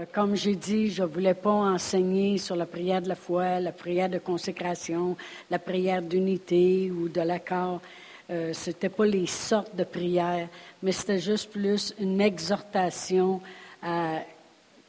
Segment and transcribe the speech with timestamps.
[0.00, 3.60] Euh, comme j'ai dit, je ne voulais pas enseigner sur la prière de la foi,
[3.60, 5.16] la prière de consécration,
[5.50, 7.80] la prière d'unité ou de l'accord.
[8.30, 10.48] Euh, ce n'était pas les sortes de prières,
[10.82, 13.40] mais c'était juste plus une exhortation
[13.82, 14.20] à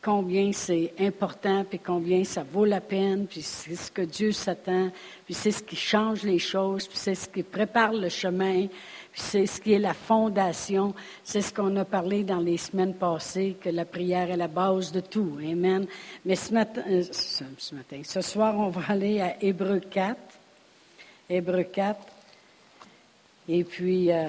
[0.01, 4.89] combien c'est important, puis combien ça vaut la peine, puis c'est ce que Dieu s'attend,
[5.25, 8.67] puis c'est ce qui change les choses, puis c'est ce qui prépare le chemin,
[9.13, 10.94] c'est ce qui est la fondation.
[11.23, 14.91] C'est ce qu'on a parlé dans les semaines passées, que la prière est la base
[14.91, 15.37] de tout.
[15.39, 15.85] Amen.
[16.26, 17.03] Mais ce matin, euh,
[18.03, 20.17] ce, soir, on va aller à Hébreu 4.
[21.30, 22.00] Hébreu 4.
[23.50, 24.27] Et puis, euh,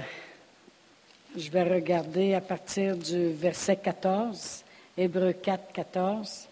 [1.37, 4.65] je vais regarder à partir du verset 14.
[4.97, 6.49] Hébreu 4, 14.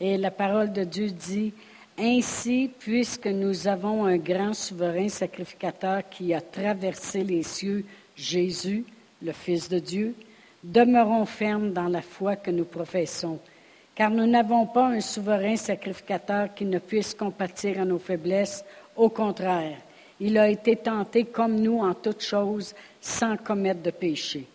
[0.00, 1.54] Et la parole de Dieu dit,
[1.98, 7.84] Ainsi, puisque nous avons un grand souverain sacrificateur qui a traversé les cieux,
[8.16, 8.84] Jésus,
[9.20, 10.14] le Fils de Dieu,
[10.64, 13.38] demeurons fermes dans la foi que nous professons,
[13.94, 18.64] car nous n'avons pas un souverain sacrificateur qui ne puisse compatir à nos faiblesses,
[18.96, 19.76] au contraire,
[20.18, 24.46] il a été tenté comme nous en toutes choses, sans commettre de péché.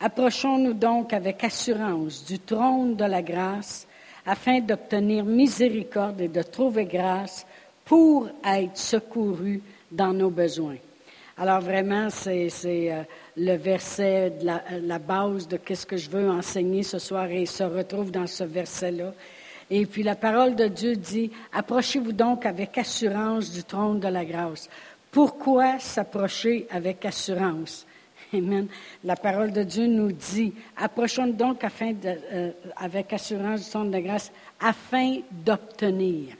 [0.00, 3.87] Approchons-nous donc avec assurance du trône de la grâce
[4.28, 7.46] afin d'obtenir miséricorde et de trouver grâce
[7.86, 10.76] pour être secouru dans nos besoins.
[11.38, 13.02] Alors vraiment, c'est euh,
[13.38, 14.44] le verset, de
[14.86, 18.44] la, base de qu'est-ce que je veux enseigner ce soir et se retrouve dans ce
[18.44, 19.14] verset-là.
[19.70, 24.26] Et puis la parole de Dieu dit, approchez-vous donc avec assurance du trône de la
[24.26, 24.68] grâce.
[25.10, 27.86] Pourquoi s'approcher avec assurance?
[28.34, 28.68] Amen.
[29.04, 34.30] La parole de Dieu nous dit, approchons donc euh, avec assurance du trône de grâce,
[34.60, 36.34] afin d'obtenir.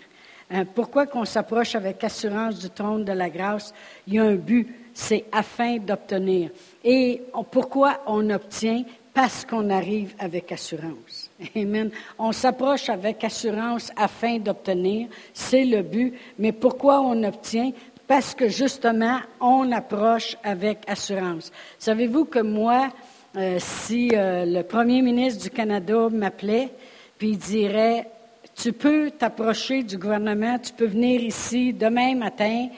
[0.50, 3.72] Hein, pourquoi qu'on s'approche avec assurance du trône de la grâce?
[4.06, 6.50] Il y a un but, c'est afin d'obtenir.
[6.84, 8.82] Et pourquoi on obtient?
[9.14, 11.30] Parce qu'on arrive avec assurance.
[11.56, 11.90] Amen.
[12.18, 16.14] On s'approche avec assurance afin d'obtenir, c'est le but.
[16.38, 17.72] Mais pourquoi on obtient?
[18.08, 21.52] Parce que justement, on approche avec assurance.
[21.78, 22.88] Savez-vous que moi,
[23.36, 26.70] euh, si euh, le premier ministre du Canada m'appelait,
[27.18, 28.08] puis il dirait,
[28.56, 32.68] tu peux t'approcher du gouvernement, tu peux venir ici demain matin,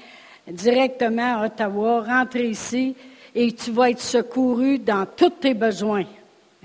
[0.48, 2.96] directement à Ottawa, rentrer ici,
[3.32, 6.04] et tu vas être secouru dans tous tes besoins.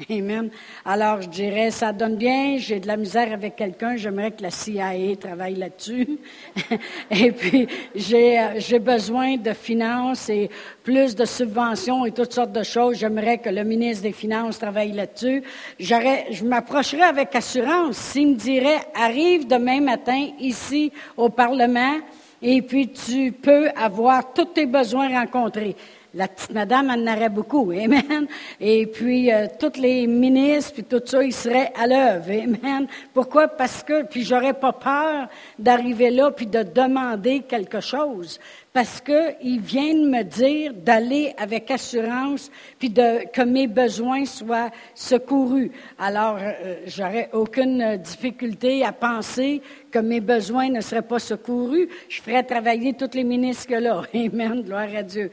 [0.10, 0.50] Amen.
[0.84, 4.52] Alors, je dirais, ça donne bien, j'ai de la misère avec quelqu'un, j'aimerais que la
[4.52, 6.20] CIA travaille là-dessus.
[7.12, 10.50] et puis, j'ai, euh, j'ai besoin de finances et
[10.84, 12.98] plus de subventions et toutes sortes de choses.
[12.98, 15.44] J'aimerais que le ministre des Finances travaille là-dessus.
[15.80, 22.00] Je m'approcherais avec assurance s'il me dirait, arrive demain matin ici au Parlement
[22.42, 25.76] et puis tu peux avoir tous tes besoins rencontrés.
[26.16, 28.26] La petite madame en aurait beaucoup, amen.
[28.62, 32.88] Et puis, euh, tous les ministres, puis tout ça, ils seraient à l'œuvre, amen.
[33.14, 33.50] Pourquoi?
[33.50, 35.28] Parce que, puis j'aurais pas peur
[35.60, 38.40] d'arriver là, puis de demander quelque chose.
[38.72, 42.50] Parce qu'ils viennent me dire d'aller avec assurance,
[42.80, 45.70] puis que mes besoins soient secourus.
[46.00, 49.62] Alors, euh, j'aurais aucune difficulté à penser
[49.92, 51.90] que mes besoins ne seraient pas secourus.
[52.08, 54.04] Je ferais travailler tous les ministres là.
[54.14, 54.62] Amen.
[54.62, 55.30] Gloire à Dieu.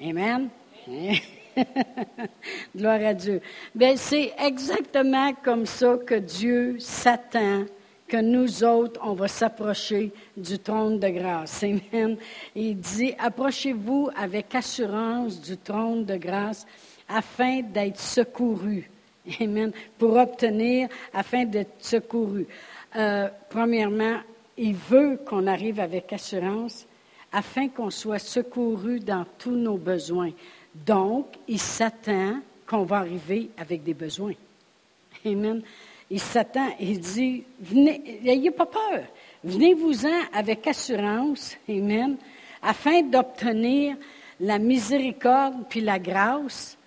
[0.00, 0.48] Amen.
[2.76, 3.40] Gloire à Dieu.
[3.74, 7.64] Bien, c'est exactement comme ça que Dieu s'attend
[8.06, 11.64] que nous autres, on va s'approcher du trône de grâce.
[11.64, 12.16] Amen.
[12.54, 16.66] Il dit, approchez-vous avec assurance du trône de grâce
[17.08, 18.90] afin d'être secouru.
[19.40, 19.72] Amen.
[19.98, 22.46] Pour obtenir, afin d'être secouru.
[22.94, 24.18] Euh, premièrement,
[24.56, 26.86] il veut qu'on arrive avec assurance
[27.34, 30.30] afin qu'on soit secouru dans tous nos besoins.
[30.86, 32.36] Donc, il s'attend
[32.66, 34.34] qu'on va arriver avec des besoins.
[35.26, 35.60] Amen.
[36.10, 39.02] Il s'attend, il dit, venez, n'ayez pas peur.
[39.42, 42.16] Venez-vous-en avec assurance, Amen,
[42.62, 43.96] afin d'obtenir
[44.40, 46.78] la miséricorde puis la grâce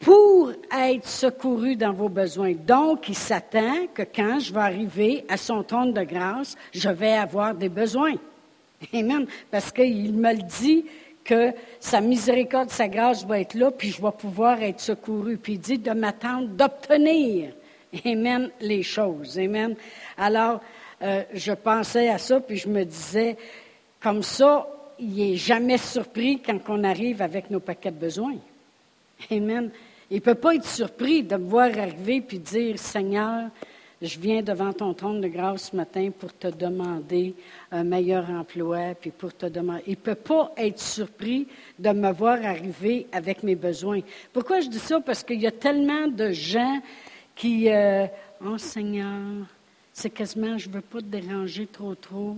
[0.00, 2.54] pour être secouru dans vos besoins.
[2.54, 7.12] Donc, il s'attend que quand je vais arriver à son trône de grâce, je vais
[7.12, 8.14] avoir des besoins.
[8.92, 9.26] Amen.
[9.50, 10.84] Parce qu'il me le dit
[11.24, 15.38] que sa miséricorde, sa grâce va être là, puis je vais pouvoir être secouru.
[15.38, 17.52] Puis il dit de m'attendre, d'obtenir,
[18.04, 19.38] Amen, les choses.
[19.38, 19.76] Amen.
[20.18, 20.60] Alors,
[21.02, 23.36] euh, je pensais à ça, puis je me disais,
[24.00, 24.66] comme ça,
[24.98, 28.36] il n'est jamais surpris quand on arrive avec nos paquets de besoins.
[29.30, 29.70] Amen.
[30.10, 33.48] Il ne peut pas être surpris de me voir arriver puis dire, Seigneur,
[34.04, 37.34] je viens devant ton trône de grâce ce matin pour te demander
[37.72, 39.82] un meilleur emploi, puis pour te demander.
[39.86, 41.48] Il ne peut pas être surpris
[41.78, 44.00] de me voir arriver avec mes besoins.
[44.32, 45.00] Pourquoi je dis ça?
[45.00, 46.80] Parce qu'il y a tellement de gens
[47.34, 48.06] qui, euh,
[48.44, 49.46] oh Seigneur,
[49.92, 52.36] c'est quasiment, je ne veux pas te déranger trop trop.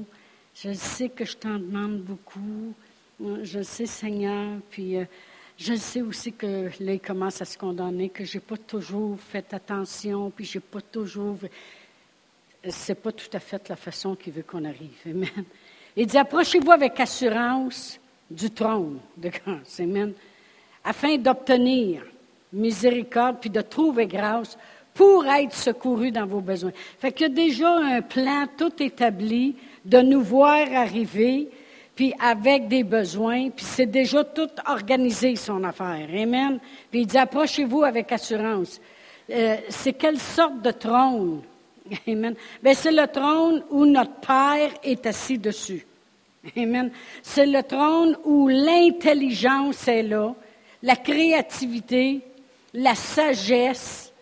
[0.54, 2.72] Je sais que je t'en demande beaucoup.
[3.42, 5.04] Je sais, Seigneur, puis euh,
[5.58, 9.19] je sais aussi que là, il commence à se condamner, que je n'ai pas toujours
[9.19, 11.38] fait attention, puis j'ai pas toujours.
[12.69, 14.99] C'est pas tout à fait la façon qu'il veut qu'on arrive.
[15.06, 15.44] Amen.
[15.97, 17.99] Il dit approchez-vous avec assurance
[18.31, 19.81] du trône de grâce.
[19.81, 20.12] Amen.
[20.85, 22.03] Afin d'obtenir
[22.53, 24.58] miséricorde puis de trouver grâce
[24.94, 26.73] pour être secouru dans vos besoins.
[26.99, 29.55] Fait qu'il y a déjà un plan tout établi
[29.85, 31.49] de nous voir arriver,
[31.96, 36.06] puis avec des besoins, puis c'est déjà tout organisé, son affaire.
[36.14, 36.60] Amen.
[36.90, 38.81] Puis il dit, approchez-vous avec assurance.
[39.31, 41.43] Euh, c'est quelle sorte de trône?
[42.06, 42.34] Amen.
[42.62, 45.84] Bien, c'est le trône où notre Père est assis dessus.
[46.56, 46.90] Amen.
[47.22, 50.34] C'est le trône où l'intelligence est là,
[50.82, 52.20] la créativité,
[52.75, 54.12] la sagesse,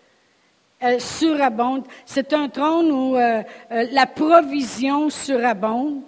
[0.83, 1.85] euh, surabonde.
[2.07, 3.43] C'est un trône où euh,
[3.73, 6.01] euh, la provision surabonde.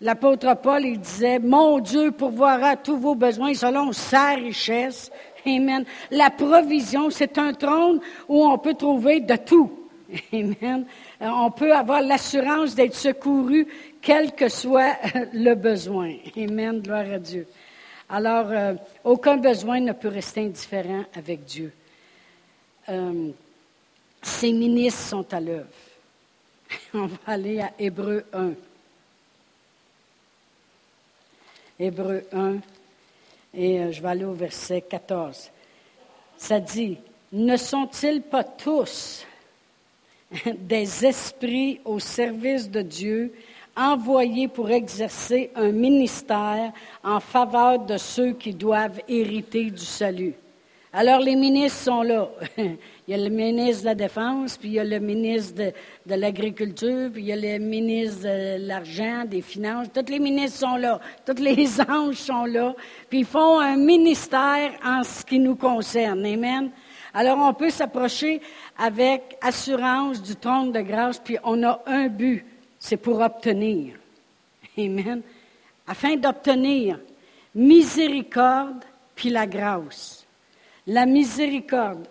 [0.00, 5.10] L'apôtre Paul, il disait, Mon Dieu pourvoira tous vos besoins selon sa richesse.
[5.46, 5.84] Amen.
[6.10, 9.70] La provision, c'est un trône où on peut trouver de tout.
[10.32, 10.84] Amen.
[11.20, 13.66] On peut avoir l'assurance d'être secouru,
[14.02, 14.96] quel que soit
[15.32, 16.14] le besoin.
[16.36, 16.80] Amen.
[16.80, 17.46] Gloire à Dieu.
[18.08, 21.72] Alors, aucun besoin ne peut rester indifférent avec Dieu.
[24.22, 25.66] Ces ministres sont à l'œuvre.
[26.94, 28.50] On va aller à Hébreu 1.
[31.78, 32.56] Hébreu 1,
[33.54, 35.50] et euh, je vais aller au verset 14.
[36.36, 36.98] Ça dit,
[37.32, 39.26] ne sont-ils pas tous
[40.58, 43.34] des esprits au service de Dieu,
[43.76, 46.72] envoyés pour exercer un ministère
[47.04, 50.34] en faveur de ceux qui doivent hériter du salut?
[50.98, 52.30] Alors les ministres sont là.
[52.56, 52.74] Il
[53.08, 57.10] y a le ministre de la Défense, puis il y a le ministre de, l'Agriculture,
[57.12, 59.88] puis il y a le ministre de l'Argent, des Finances.
[59.94, 60.98] Tous les ministres sont là.
[61.24, 62.74] Tous les anges sont là.
[63.10, 66.24] Puis ils font un ministère en ce qui nous concerne.
[66.24, 66.70] Amen.
[67.12, 68.40] Alors on peut s'approcher
[68.78, 72.44] avec assurance du trône de grâce, puis on a un but,
[72.78, 73.96] c'est pour obtenir.
[74.78, 75.20] Amen.
[75.86, 76.98] Afin d'obtenir
[77.54, 78.82] miséricorde
[79.14, 80.15] puis la grâce.
[80.86, 82.06] La miséricorde.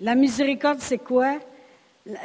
[0.00, 1.38] La miséricorde, c'est quoi?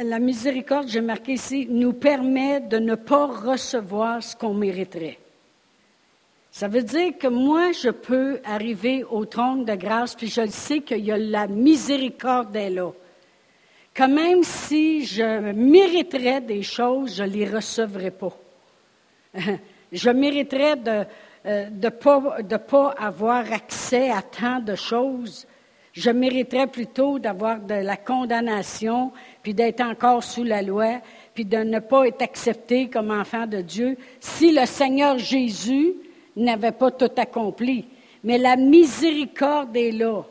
[0.03, 5.17] La miséricorde, j'ai marqué ici, nous permet de ne pas recevoir ce qu'on mériterait.
[6.51, 10.79] Ça veut dire que moi, je peux arriver au trône de grâce, puis je sais
[10.81, 12.91] qu'il y a la miséricorde est là.
[13.93, 18.35] Que même si je mériterais des choses, je ne les recevrais pas.
[19.91, 21.05] je mériterais de
[21.45, 25.47] ne euh, pas avoir accès à tant de choses
[25.93, 31.01] je mériterais plutôt d'avoir de la condamnation, puis d'être encore sous la loi,
[31.33, 35.93] puis de ne pas être accepté comme enfant de Dieu si le Seigneur Jésus
[36.35, 37.85] n'avait pas tout accompli.
[38.23, 40.23] Mais la miséricorde est là.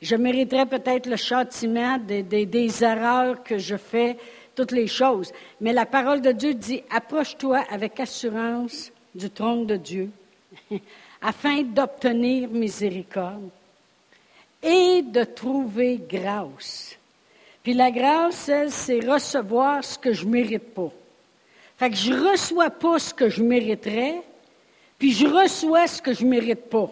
[0.00, 4.16] Je mériterais peut-être le châtiment des, erreurs que je fais,
[4.54, 5.32] toutes les choses.
[5.60, 10.10] Mais la parole de Dieu dit, approche-toi avec assurance du trône de Dieu
[11.22, 13.48] afin d'obtenir miséricorde
[14.62, 16.96] et de trouver grâce.
[17.62, 20.90] Puis la grâce, elle, c'est recevoir ce que je ne mérite pas.
[21.76, 24.22] Fait que je ne reçois pas ce que je mériterais,
[24.98, 26.90] puis je reçois ce que je ne mérite pas.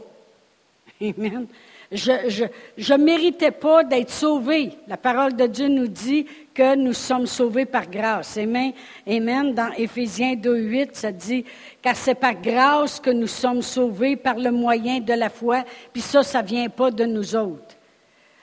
[1.00, 1.47] Amen.
[1.93, 4.71] Je ne méritais pas d'être sauvé.
[4.87, 6.27] La parole de Dieu nous dit
[6.76, 8.37] nous sommes sauvés par grâce.
[8.37, 8.73] Amen.
[9.09, 9.55] Amen.
[9.55, 11.45] Dans Éphésiens 2.8, ça dit,
[11.83, 16.02] car c'est par grâce que nous sommes sauvés par le moyen de la foi, puis
[16.02, 17.76] ça, ça vient pas de nous autres.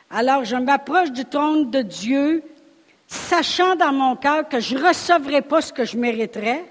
[0.10, 2.44] Alors, je m'approche du trône de Dieu,
[3.08, 6.66] sachant dans mon cœur que je ne recevrai pas ce que je mériterais,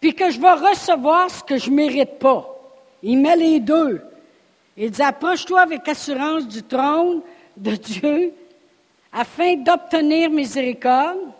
[0.00, 2.52] puis que je vais recevoir ce que je ne mérite pas.
[3.02, 4.02] Il met les deux.
[4.76, 7.22] Il dit, approche-toi avec assurance du trône
[7.56, 8.32] de Dieu
[9.16, 11.30] afin d'obtenir miséricorde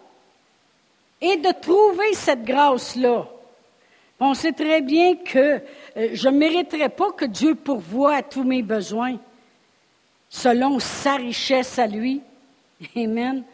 [1.20, 3.26] et de trouver cette grâce-là.
[4.18, 5.60] On sait très bien que
[5.96, 9.18] euh, je ne mériterais pas que Dieu pourvoie à tous mes besoins
[10.30, 12.22] selon sa richesse à lui.
[12.96, 13.44] Amen.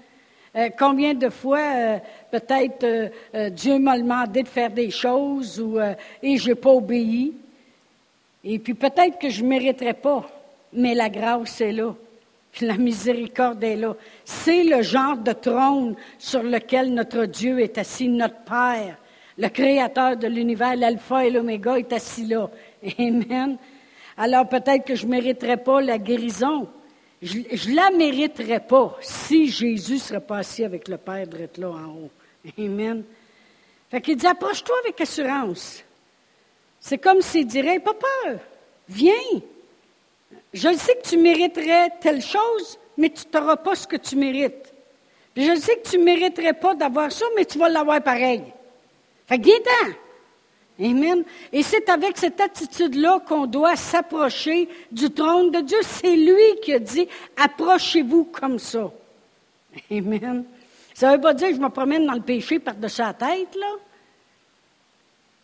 [0.55, 1.99] Euh, combien de fois, euh,
[2.31, 3.11] peut-être,
[3.51, 5.81] Dieu m'a demandé de faire des choses ou,
[6.23, 7.33] et je n'ai pas obéi.
[8.45, 10.31] Et puis peut-être que je ne mériterais pas,
[10.73, 11.93] mais la grâce est là.
[12.61, 13.97] la miséricorde est là.
[14.25, 18.99] C'est le genre de trône sur lequel notre Dieu est assis, notre Père,
[19.39, 22.51] le Créateur de l'univers, l'alpha et l'oméga est assis là.
[22.99, 23.57] Amen.
[24.17, 26.69] Alors peut-être que je ne mériterais pas la guérison,
[27.23, 31.87] Je ne la mériterais pas si Jésus serait passé avec le Père d'être là en
[31.87, 32.11] haut.
[32.59, 33.05] Amen.
[33.91, 35.85] Fait qu'il dit, approche-toi avec assurance.
[36.81, 38.39] C'est comme s'il dirait, pas peur,
[38.89, 39.41] viens.
[40.53, 44.73] Je sais que tu mériterais telle chose, mais tu n'auras pas ce que tu mérites.
[45.37, 48.43] je sais que tu ne mériterais pas d'avoir ça, mais tu vas l'avoir pareil.
[49.27, 49.59] Fait que viens
[50.81, 51.23] Amen.
[51.53, 55.79] Et c'est avec cette attitude-là qu'on doit s'approcher du trône de Dieu.
[55.83, 58.91] C'est lui qui a dit, approchez-vous comme ça.
[59.91, 60.45] Amen.
[60.95, 63.55] Ça ne veut pas dire que je me promène dans le péché par-dessus la tête,
[63.55, 63.75] là.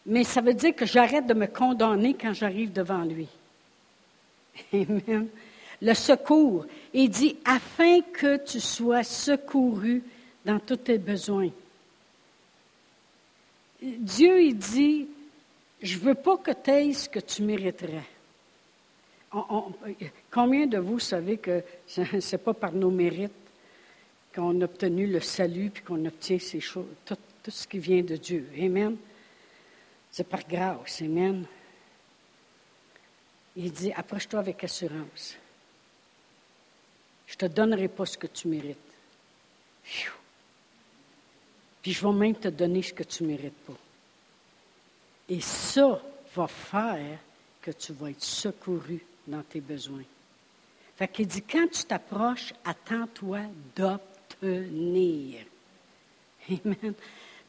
[0.07, 3.29] Mais ça veut dire que j'arrête de me condamner quand j'arrive devant lui.
[4.73, 5.29] Amen.
[5.81, 6.67] Le secours.
[6.93, 10.03] Il dit, afin que tu sois secouru
[10.45, 11.51] dans tous tes besoins.
[13.81, 15.07] Dieu, il dit,
[15.81, 18.09] je ne veux pas que tu aies ce que tu mériterais.
[20.31, 23.31] combien de vous savez que ce n'est pas par nos mérites
[24.35, 28.03] qu'on a obtenu le salut puis qu'on obtient ces choses, tout, tout, ce qui vient
[28.03, 28.49] de Dieu.
[28.61, 28.97] Amen.
[30.11, 31.03] C'est par grâce.
[31.03, 31.45] Amen.
[33.61, 35.37] Il dit, approche-toi avec assurance.
[37.27, 38.79] Je ne te donnerai pas ce que tu mérites.
[41.83, 43.77] Puis je vais même te donner ce que tu ne mérites pas.
[45.29, 46.01] Et ça
[46.37, 47.19] va faire
[47.61, 50.05] que tu vas être secouru dans tes besoins.
[50.97, 53.41] Fait qu'il dit, quand tu t'approches, attends-toi
[53.75, 55.41] d'obtenir.
[56.49, 56.95] Amen.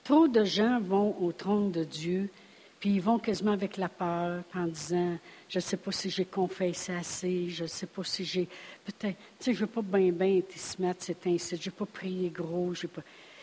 [0.04, 2.32] Trop de gens vont au trône de Dieu,
[2.80, 5.18] puis ils vont quasiment avec la peur, en disant,
[5.50, 8.48] je ne sais pas si j'ai confessé assez, je ne sais pas si j'ai,
[8.86, 11.70] peut-être, tu sais, je ne veux pas bien, bien être se mettre c'est ainsi, je
[11.70, 13.02] n'ai pas prié gros, j'ai pas.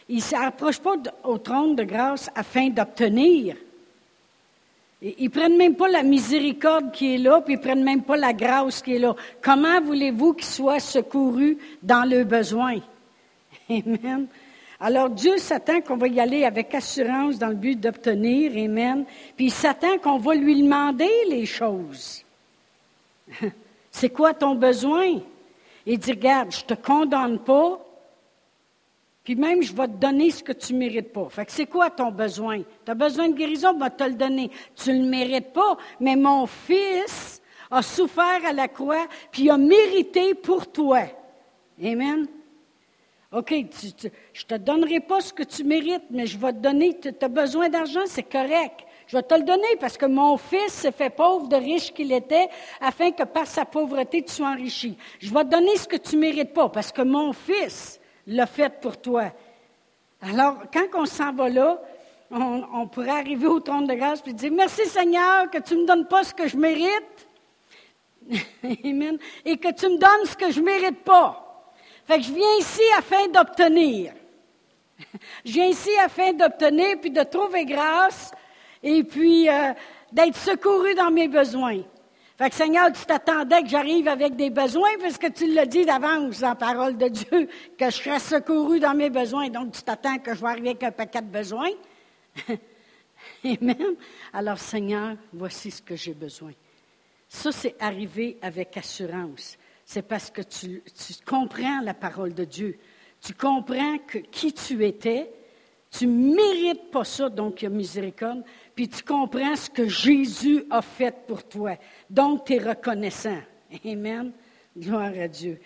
[0.08, 3.56] Ils ne s'approchent pas au trône de grâce afin d'obtenir.
[5.02, 8.02] Ils ne prennent même pas la miséricorde qui est là, puis ils ne prennent même
[8.02, 9.14] pas la grâce qui est là.
[9.42, 12.80] Comment voulez-vous qu'ils soient secourus dans leurs besoins?
[13.68, 14.26] Amen.
[14.78, 19.04] Alors Dieu s'attend qu'on va y aller avec assurance dans le but d'obtenir, Amen.
[19.36, 22.24] Puis il s'attend qu'on va lui demander les choses.
[23.90, 25.20] C'est quoi ton besoin?
[25.86, 27.80] Il dit, regarde, je ne te condamne pas,
[29.26, 31.28] puis même, je vais te donner ce que tu ne mérites pas.
[31.28, 32.60] Fait que c'est quoi ton besoin?
[32.84, 34.52] Tu as besoin de guérison, je vais te le donner.
[34.76, 39.58] Tu ne le mérites pas, mais mon fils a souffert à la croix, puis a
[39.58, 41.00] mérité pour toi.
[41.82, 42.28] Amen.
[43.32, 44.10] OK, je ne
[44.46, 47.68] te donnerai pas ce que tu mérites, mais je vais te donner, tu as besoin
[47.68, 48.86] d'argent, c'est correct.
[49.08, 52.12] Je vais te le donner parce que mon fils s'est fait pauvre de riche qu'il
[52.12, 52.48] était,
[52.80, 54.96] afin que par sa pauvreté tu sois enrichi.
[55.18, 58.46] Je vais te donner ce que tu ne mérites pas parce que mon fils l'a
[58.46, 59.32] fait pour toi.
[60.22, 61.80] Alors, quand on s'en va là,
[62.30, 65.86] on, pourrait arriver au trône de grâce et dire Merci Seigneur que tu ne me
[65.86, 67.28] donnes pas ce que je mérite.
[68.84, 69.18] Amen.
[69.44, 71.45] Et que tu me donnes ce que je ne mérite pas.
[72.06, 74.12] Fait que je viens ici afin d'obtenir.
[75.44, 78.30] Je viens ici afin d'obtenir, puis de trouver grâce,
[78.82, 79.72] et puis euh,
[80.12, 81.82] d'être secouru dans mes besoins.
[82.38, 85.84] Fait que Seigneur, tu t'attendais que j'arrive avec des besoins, parce que tu l'as dit
[85.84, 87.48] d'avance en parole de Dieu,
[87.78, 89.48] que je serais secouru dans mes besoins.
[89.48, 91.70] Donc, tu t'attends que je vais arriver avec un paquet de besoins.
[93.44, 93.96] Amen.
[94.32, 96.52] Alors, Seigneur, voici ce que j'ai besoin.
[97.28, 99.56] Ça, c'est arriver avec assurance.
[99.86, 100.82] C'est parce que tu,
[101.24, 102.78] comprends la parole de Dieu.
[103.22, 105.30] Tu comprends que qui tu étais.
[105.90, 108.42] Tu mérites pas ça, donc il y a miséricorde
[108.76, 111.76] puis tu comprends ce que Jésus a fait pour toi.
[112.10, 113.40] Donc, tu es reconnaissant.
[113.84, 114.32] Amen.
[114.76, 115.58] Gloire à Dieu.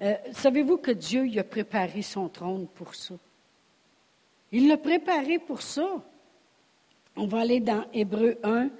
[0.00, 3.14] Euh, savez-vous que Dieu il a préparé son trône pour ça?
[4.50, 6.02] Il l'a préparé pour ça.
[7.16, 8.70] On va aller dans Hébreu 1,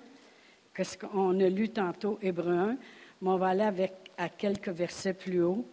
[0.75, 2.77] qu'est-ce qu'on a lu tantôt, Hébreu 1,
[3.21, 5.65] mais on va aller avec, à quelques versets plus haut.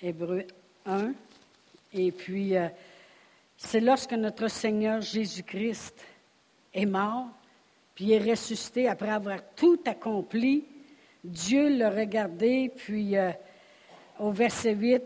[0.00, 0.44] Hébreu
[0.86, 1.12] 1,
[1.94, 2.68] et puis euh,
[3.56, 5.94] c'est lorsque notre Seigneur Jésus-Christ
[6.72, 7.26] est mort,
[7.96, 10.64] puis est ressuscité après avoir tout accompli.
[11.24, 13.32] Dieu l'a regardé, puis euh,
[14.20, 15.02] au verset 8,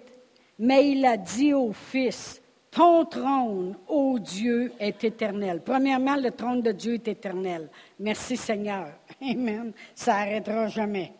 [0.59, 2.42] mais il a dit au Fils,
[2.73, 5.61] ton trône, ô Dieu, est éternel.
[5.64, 7.69] Premièrement, le trône de Dieu est éternel.
[8.00, 8.88] Merci Seigneur.
[9.23, 9.73] Amen.
[9.95, 11.12] Ça n'arrêtera jamais.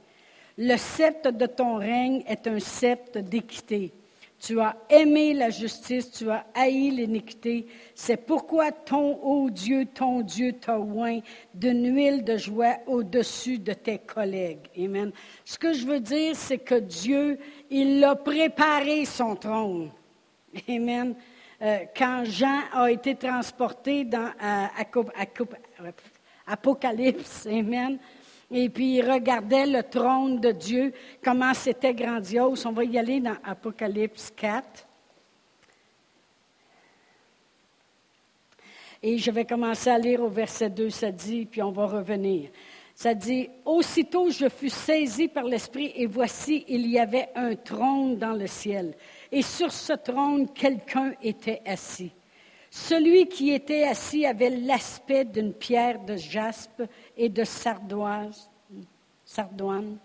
[0.57, 3.93] Le sceptre de ton règne est un sceptre d'équité.
[4.41, 7.67] Tu as aimé la justice, tu as haï l'iniquité.
[7.95, 11.21] C'est pourquoi ton, ô Dieu, ton Dieu t'a oint
[11.55, 14.69] d'une huile de joie au-dessus de tes collègues.
[14.77, 15.13] Amen.
[15.45, 17.39] Ce que je veux dire, c'est que Dieu,
[17.71, 19.91] il a préparé son trône.
[20.69, 21.15] Amen.
[21.63, 24.67] Euh, quand Jean a été transporté dans euh,
[26.45, 27.99] Apocalypse, Amen,
[28.51, 30.93] Et puis il regardait le trône de Dieu,
[31.23, 32.67] comment c'était grandiose.
[32.67, 34.89] On va y aller dans Apocalypse 4.
[39.05, 42.51] Et je vais commencer à lire au verset 2, ça dit, puis on va revenir.
[42.95, 48.17] Ça dit, Aussitôt je fus saisi par l'Esprit, et voici, il y avait un trône
[48.17, 48.95] dans le ciel.
[49.33, 52.13] Et sur ce trône, quelqu'un était assis.
[52.71, 56.83] Celui qui était assis avait l'aspect d'une pierre de jaspe
[57.17, 58.51] et de sardoise,
[59.25, 59.97] sardoine.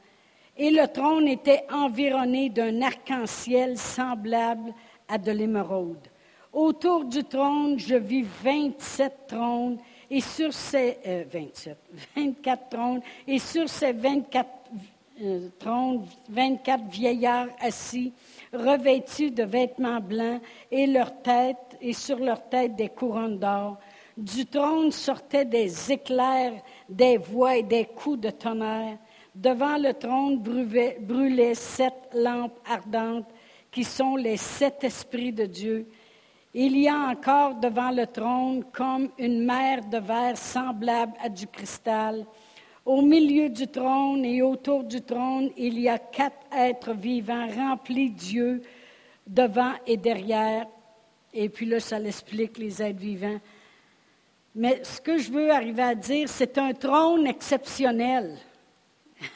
[0.56, 4.74] Et le trône était environné d'un arc-en-ciel semblable
[5.08, 6.08] à de l'émeraude.
[6.54, 9.78] Autour du trône, je vis 27 trônes
[10.10, 10.98] et sur ces
[11.32, 14.50] 27, euh, 24 trônes et sur ces 24
[15.22, 18.14] euh, trônes, 24 vieillards assis,
[18.58, 23.78] revêtus de vêtements blancs et leur tête et sur leur tête des couronnes d'or.
[24.18, 28.98] Du trône sortaient des éclairs, des voix et des coups de tonnerre.
[29.36, 33.30] Devant le trône brûlaient sept lampes ardentes
[33.72, 35.88] qui sont les sept esprits de Dieu.
[36.54, 41.46] Il y a encore devant le trône comme une mer de verre semblable à du
[41.46, 42.26] cristal.
[42.88, 48.12] Au milieu du trône et autour du trône, il y a quatre êtres vivants remplis
[48.12, 48.62] d'yeux
[49.28, 50.68] devant et derrière.
[51.34, 53.42] Et puis là, ça l'explique, les êtres vivants.
[54.56, 58.38] Mais ce que je veux arriver à dire, c'est un trône exceptionnel.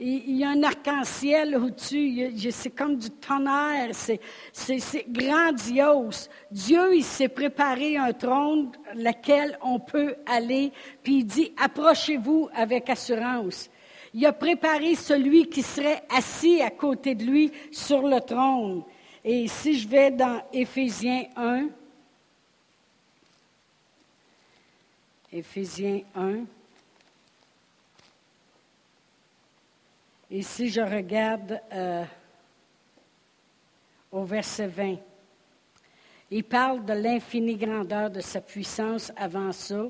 [0.00, 4.20] Il y a un arc-en-ciel au-dessus, c'est comme du tonnerre, c'est
[5.08, 6.30] grandiose.
[6.52, 12.88] Dieu, il s'est préparé un trône lequel on peut aller, puis il dit, approchez-vous avec
[12.90, 13.68] assurance.
[14.14, 18.84] Il a préparé celui qui serait assis à côté de lui sur le trône.
[19.24, 21.66] Et si je vais dans Éphésiens 1,
[25.32, 26.36] Éphésiens 1,
[30.30, 32.04] Et si je regarde euh,
[34.12, 34.96] au verset 20,
[36.30, 39.86] il parle de l'infinie grandeur de sa puissance avant ça,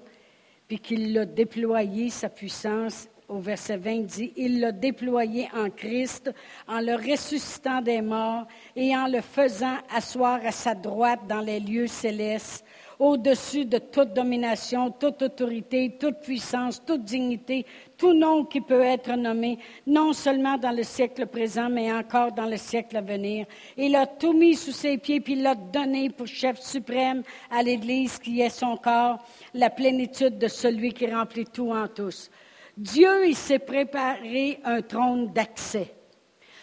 [0.68, 3.08] puis qu'il l'a déployé, sa puissance.
[3.28, 6.32] Au verset 20 dit, il l'a déployé en Christ,
[6.66, 11.60] en le ressuscitant des morts et en le faisant asseoir à sa droite dans les
[11.60, 12.64] lieux célestes
[12.98, 17.64] au-dessus de toute domination, toute autorité, toute puissance, toute dignité,
[17.96, 22.46] tout nom qui peut être nommé, non seulement dans le siècle présent, mais encore dans
[22.46, 23.46] le siècle à venir.
[23.76, 27.62] Il a tout mis sous ses pieds, puis il l'a donné pour chef suprême à
[27.62, 29.18] l'Église qui est son corps,
[29.54, 32.30] la plénitude de celui qui remplit tout en tous.
[32.76, 35.94] Dieu, il s'est préparé un trône d'accès.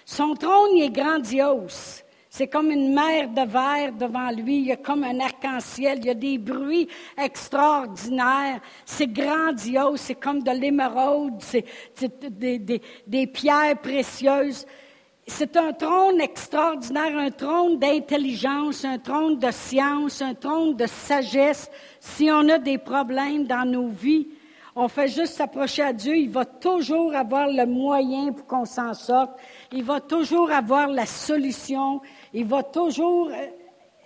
[0.05, 2.04] Son trône, est grandiose.
[2.37, 4.57] C'est comme une mer de verre devant lui.
[4.57, 5.99] Il y a comme un arc-en-ciel.
[5.99, 8.59] Il y a des bruits extraordinaires.
[8.83, 10.01] C'est grandiose.
[10.01, 11.35] C'est comme de l'émeraude.
[11.39, 11.63] C'est
[12.37, 14.65] des, des pierres précieuses.
[15.25, 21.71] C'est un trône extraordinaire, un trône d'intelligence, un trône de science, un trône de sagesse.
[22.01, 24.27] Si on a des problèmes dans nos vies,
[24.77, 28.93] on fait juste s'approcher à Dieu, il va toujours avoir le moyen pour qu'on s'en
[28.93, 29.31] sorte.
[29.71, 32.01] Il va toujours avoir la solution.
[32.35, 33.47] Il va toujours euh,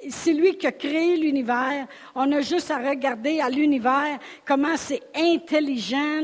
[0.08, 1.88] c'est lui qui a créé l'univers.
[2.16, 6.22] On a juste à regarder à l'univers comment c'est intelligent,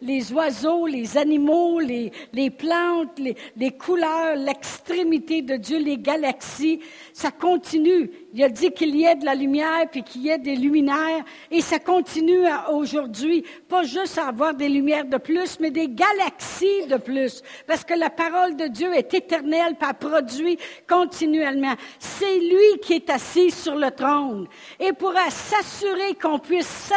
[0.00, 6.80] les, oiseaux, les animaux, les, les plantes, les, les couleurs, l'extrémité de Dieu, les galaxies.
[7.12, 8.10] Ça continue.
[8.36, 11.22] Il a dit qu'il y ait de la lumière puis qu'il y ait des luminaires.
[11.52, 13.44] Et ça continue aujourd'hui.
[13.68, 17.42] Pas juste à avoir des lumières de plus, mais des galaxies de plus.
[17.68, 21.74] Parce que la parole de Dieu est éternelle, pas produit continuellement.
[22.00, 24.48] C'est lui qui est assis sur le trône.
[24.80, 26.92] Et pour s'assurer qu'on puisse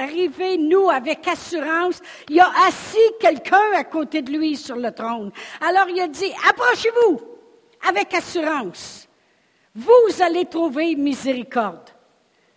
[0.00, 5.32] arriver, nous, avec assurance, il a assis quelqu'un à côté de lui sur le trône.
[5.60, 7.20] Alors il a dit, approchez-vous
[7.88, 9.07] avec assurance.
[9.74, 11.90] Vous allez trouver miséricorde.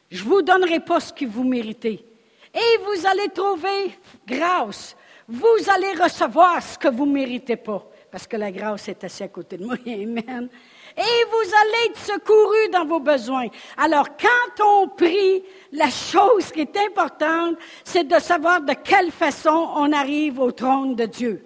[0.10, 2.06] Je vous donnerai pas ce que vous méritez.
[2.54, 3.98] Et vous allez trouver
[4.28, 4.96] grâce.
[5.28, 7.88] Vous allez recevoir ce que vous ne méritez pas.
[8.12, 9.76] Parce que la grâce est assise à côté de moi.
[9.88, 10.50] Amen
[10.98, 13.48] et vous allez être secourus dans vos besoins.
[13.78, 19.70] Alors, quand on prie, la chose qui est importante, c'est de savoir de quelle façon
[19.76, 21.46] on arrive au trône de Dieu.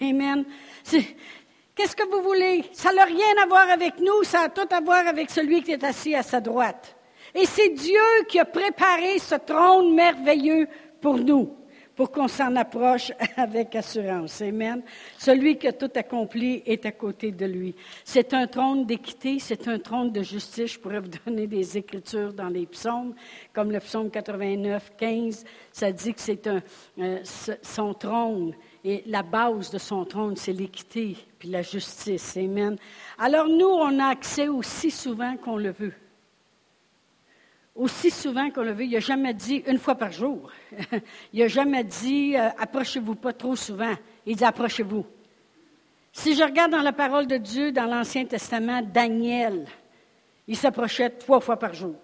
[0.00, 0.44] Amen.
[1.76, 2.64] Qu'est-ce que vous voulez?
[2.72, 5.72] Ça n'a rien à voir avec nous, ça a tout à voir avec celui qui
[5.72, 6.96] est assis à sa droite.
[7.34, 10.68] Et c'est Dieu qui a préparé ce trône merveilleux
[11.02, 11.54] pour nous
[11.94, 14.40] pour qu'on s'en approche avec assurance.
[14.42, 14.82] Amen.
[15.18, 17.74] Celui qui a tout accompli est à côté de lui.
[18.04, 20.74] C'est un trône d'équité, c'est un trône de justice.
[20.74, 23.14] Je pourrais vous donner des écritures dans les psaumes,
[23.52, 25.44] comme le psaume 89, 15.
[25.72, 26.62] Ça dit que c'est un,
[27.00, 27.20] euh,
[27.62, 28.54] son trône
[28.88, 32.36] Et la base de son trône, c'est l'équité puis la justice.
[32.36, 32.76] Amen.
[33.18, 35.92] Alors nous, on a accès aussi souvent qu'on le veut.
[37.74, 38.84] Aussi souvent qu'on le veut.
[38.84, 40.52] Il n'a jamais dit une fois par jour.
[41.32, 43.94] Il n'a jamais dit euh, approchez-vous pas trop souvent.
[44.24, 45.04] Il dit approchez-vous.
[46.12, 49.66] Si je regarde dans la parole de Dieu, dans l'Ancien Testament, Daniel,
[50.46, 51.96] il s'approchait trois fois par jour.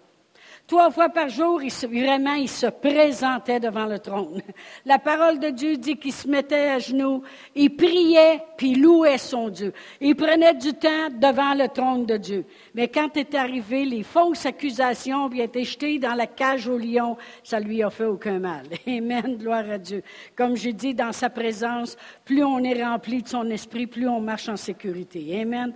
[0.67, 4.41] Trois fois par jour, vraiment, il se présentait devant le trône.
[4.87, 7.23] La parole de Dieu dit qu'il se mettait à genoux,
[7.55, 9.73] il priait, puis louait son Dieu.
[10.01, 12.45] Il prenait du temps devant le trône de Dieu.
[12.75, 17.17] Mais quand est arrivé, les fausses accusations, puis été jeté dans la cage au lion,
[17.43, 18.67] ça lui a fait aucun mal.
[18.87, 20.03] Amen, gloire à Dieu.
[20.37, 24.21] Comme j'ai dit, dans sa présence, plus on est rempli de son esprit, plus on
[24.21, 25.41] marche en sécurité.
[25.41, 25.75] Amen.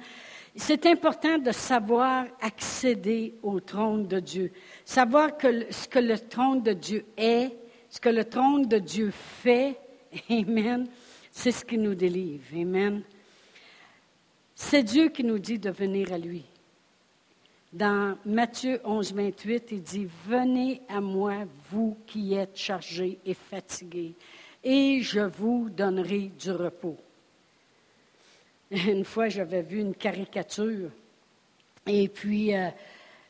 [0.59, 4.53] C'est important de savoir accéder au trône de Dieu,
[4.87, 7.53] savoir que ce que le trône de Dieu est,
[7.91, 9.79] ce que le trône de Dieu fait.
[10.31, 10.87] Amen.
[11.31, 12.45] C'est ce qui nous délivre.
[12.55, 13.03] Amen.
[14.55, 16.45] C'est Dieu qui nous dit de venir à lui.
[17.73, 24.15] Dans Matthieu 11, 28, il dit, Venez à moi, vous qui êtes chargés et fatigués,
[24.65, 26.97] et je vous donnerai du repos.
[28.71, 30.91] Une fois, j'avais vu une caricature,
[31.87, 32.71] et puis euh,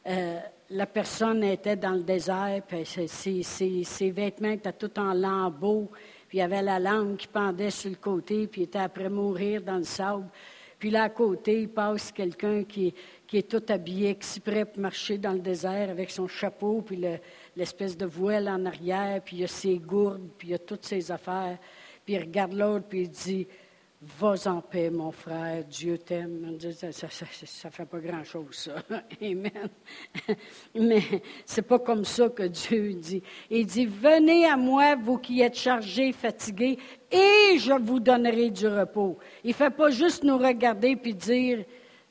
[0.06, 0.38] euh,
[0.70, 5.90] la personne était dans le désert, puis ses, vêtements étaient tout en lambeaux,
[6.28, 9.08] puis il y avait la langue qui pendait sur le côté, puis il était après
[9.08, 10.26] mourir dans le sable.
[10.78, 12.92] Puis là, à côté, il passe quelqu'un qui,
[13.32, 17.00] est tout habillé, qui prêt pour marcher dans le désert avec son chapeau, puis
[17.54, 21.10] l'espèce de voile en arrière, puis il a ses gourdes, puis il a toutes ses
[21.10, 21.58] affaires.
[22.04, 23.46] Puis il regarde l'autre, puis il dit
[24.02, 26.58] Vas en paix, mon frère, Dieu t'aime.
[26.60, 28.74] Ça ne fait pas grand-chose, ça.
[29.22, 29.68] Amen.
[30.74, 31.02] Mais
[31.46, 33.22] c'est pas comme ça que Dieu dit.
[33.48, 36.78] Il dit, venez à moi, vous qui êtes chargés, fatigués,
[37.10, 39.18] et je vous donnerai du repos.
[39.42, 41.64] Il ne fait pas juste nous regarder puis dire,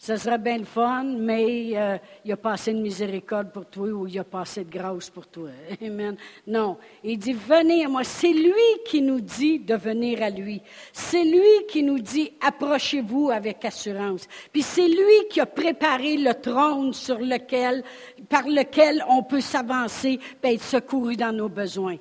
[0.06, 3.88] ce serait bien le fun, mais euh, il a pas assez de miséricorde pour toi
[3.88, 5.50] ou il a pas assez de grâce pour toi.
[5.82, 6.16] Amen.
[6.46, 6.78] Non.
[7.04, 8.04] Il dit, venez à moi.
[8.04, 8.54] C'est lui
[8.86, 10.62] qui nous dit de venir à lui.
[10.94, 14.28] C'est lui qui nous dit, approchez-vous avec assurance.
[14.54, 17.84] Puis c'est lui qui a préparé le trône sur lequel,
[18.30, 21.98] par lequel on peut s'avancer et être secouru dans nos besoins.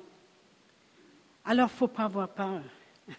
[1.43, 2.61] Alors, il ne faut pas avoir peur.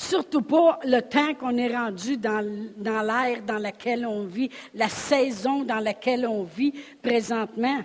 [0.00, 2.42] Surtout pas le temps qu'on est rendu dans,
[2.78, 7.82] dans l'ère dans laquelle on vit, la saison dans laquelle on vit présentement.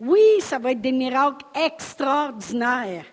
[0.00, 3.04] Oui, ça va être des miracles extraordinaires.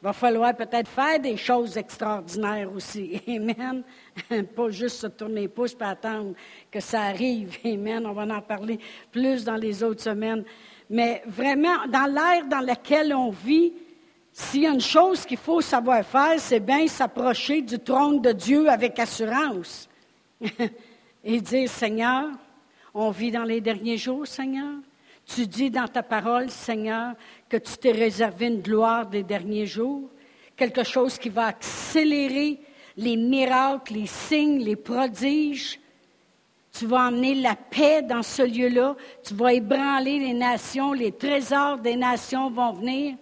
[0.00, 3.20] Il va falloir peut-être faire des choses extraordinaires aussi.
[3.28, 3.82] Amen.
[4.54, 6.34] Pas juste se tourner les pouces et attendre
[6.70, 7.58] que ça arrive.
[7.64, 8.06] Amen.
[8.06, 8.78] On va en parler
[9.10, 10.44] plus dans les autres semaines.
[10.88, 13.72] Mais vraiment, dans l'ère dans laquelle on vit,
[14.38, 18.32] s'il y a une chose qu'il faut savoir faire, c'est bien s'approcher du trône de
[18.32, 19.88] Dieu avec assurance
[21.24, 22.26] et dire, Seigneur,
[22.92, 24.74] on vit dans les derniers jours, Seigneur.
[25.24, 27.14] Tu dis dans ta parole, Seigneur,
[27.48, 30.10] que tu t'es réservé une gloire des derniers jours,
[30.54, 32.60] quelque chose qui va accélérer
[32.98, 35.80] les miracles, les signes, les prodiges.
[36.78, 38.96] Tu vas emmener la paix dans ce lieu-là.
[39.24, 40.92] Tu vas ébranler les nations.
[40.92, 43.16] Les trésors des nations vont venir.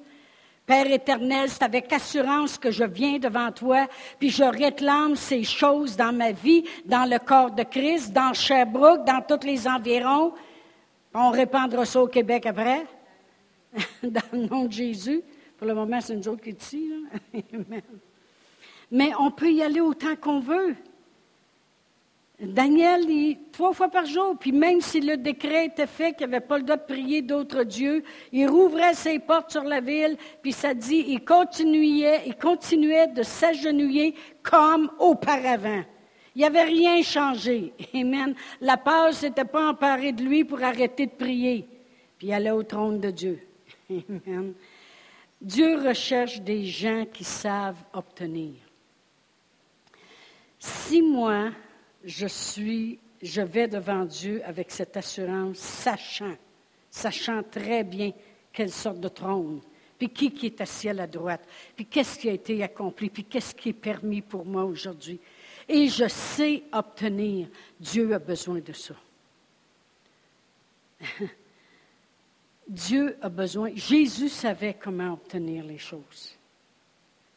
[0.66, 3.87] Père éternel, c'est avec assurance que je viens devant toi,
[4.18, 9.05] puis je réclame ces choses dans ma vie, dans le corps de Christ, dans Sherbrooke,
[9.05, 10.33] dans tous les environs.
[11.12, 12.87] On répandra ça au Québec après,
[14.03, 15.22] dans le nom de Jésus.
[15.59, 16.90] Pour le moment, c'est une est ici.
[18.90, 20.74] Mais on peut y aller autant qu'on veut.
[22.46, 23.07] Daniel,
[23.52, 26.64] trois fois par jour, puis même si le décret était fait qu'il n'avait pas le
[26.64, 28.02] droit de prier d'autres dieux,
[28.33, 33.22] il rouvrait ses portes sur la ville, puis ça dit, il continuait, il continuait de
[33.22, 35.83] s'agenouiller comme auparavant.
[36.35, 37.72] Il n'y avait rien changé.
[37.94, 38.35] Amen.
[38.61, 41.66] La peur ne s'était pas emparée de lui pour arrêter de prier.
[42.18, 43.40] Puis il allait au trône de Dieu.
[43.90, 44.54] Amen.
[45.40, 48.54] Dieu recherche des gens qui savent obtenir.
[50.59, 51.50] Si moi,
[52.05, 56.37] je suis, je vais devant Dieu avec cette assurance, sachant,
[56.90, 58.12] sachant très bien
[58.53, 59.61] quelle sorte de trône,
[59.99, 63.25] puis qui, qui est assis à la droite, puis qu'est-ce qui a été accompli, puis
[63.25, 65.19] qu'est-ce qui est permis pour moi aujourd'hui.
[65.69, 67.49] Et je sais obtenir.
[67.81, 68.95] Dieu a besoin de ça.
[72.69, 73.71] Dieu a besoin.
[73.75, 76.37] Jésus savait comment obtenir les choses.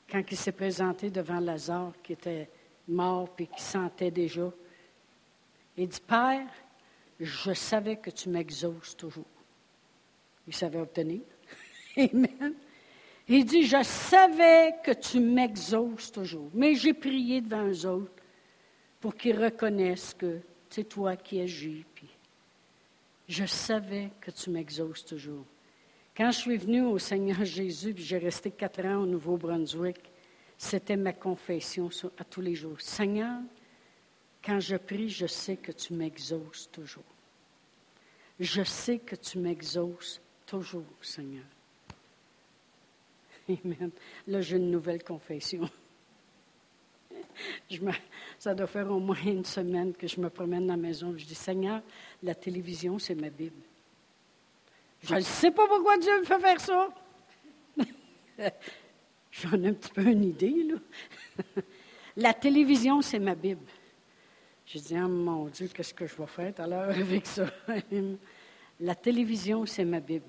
[0.10, 2.50] Quand il s'est présenté devant Lazare, qui était
[2.88, 4.52] mort puis qui sentait déjà.
[5.76, 6.48] Il dit, Père,
[7.20, 9.26] je savais que tu m'exauces toujours.
[10.48, 11.22] Il savait obtenir.
[11.98, 12.54] Amen.
[13.28, 18.24] Il dit, je savais que tu m'exauces toujours, mais j'ai prié devant eux autres
[19.02, 21.84] pour qu'ils reconnaissent que c'est toi qui agis.
[21.94, 22.08] Puis
[23.28, 25.46] je savais que tu m'exauces toujours.
[26.16, 30.00] Quand je suis venue au Seigneur Jésus, puis j'ai resté quatre ans au Nouveau-Brunswick,
[30.58, 32.82] c'était ma confession à tous les jours.
[32.82, 33.40] Seigneur,
[34.44, 37.04] quand je prie, je sais que tu m'exauces toujours.
[38.40, 41.46] Je sais que tu m'exauces toujours, Seigneur.
[43.50, 43.92] Amen.
[44.28, 45.70] Là, j'ai une nouvelle confession.
[48.40, 51.14] ça doit faire au moins une semaine que je me promène dans la maison.
[51.16, 51.82] Je dis, Seigneur,
[52.24, 53.62] la télévision, c'est ma Bible.
[55.04, 56.90] Je ne sais pas pourquoi Dieu me fait faire ça.
[59.42, 60.76] J'en ai un petit peu une idée, là.
[62.18, 63.66] la télévision, c'est ma Bible.
[64.66, 67.46] Je dis, oh mon Dieu, qu'est-ce que je vais faire tout à l'heure avec ça?
[68.80, 70.26] la télévision, c'est ma Bible.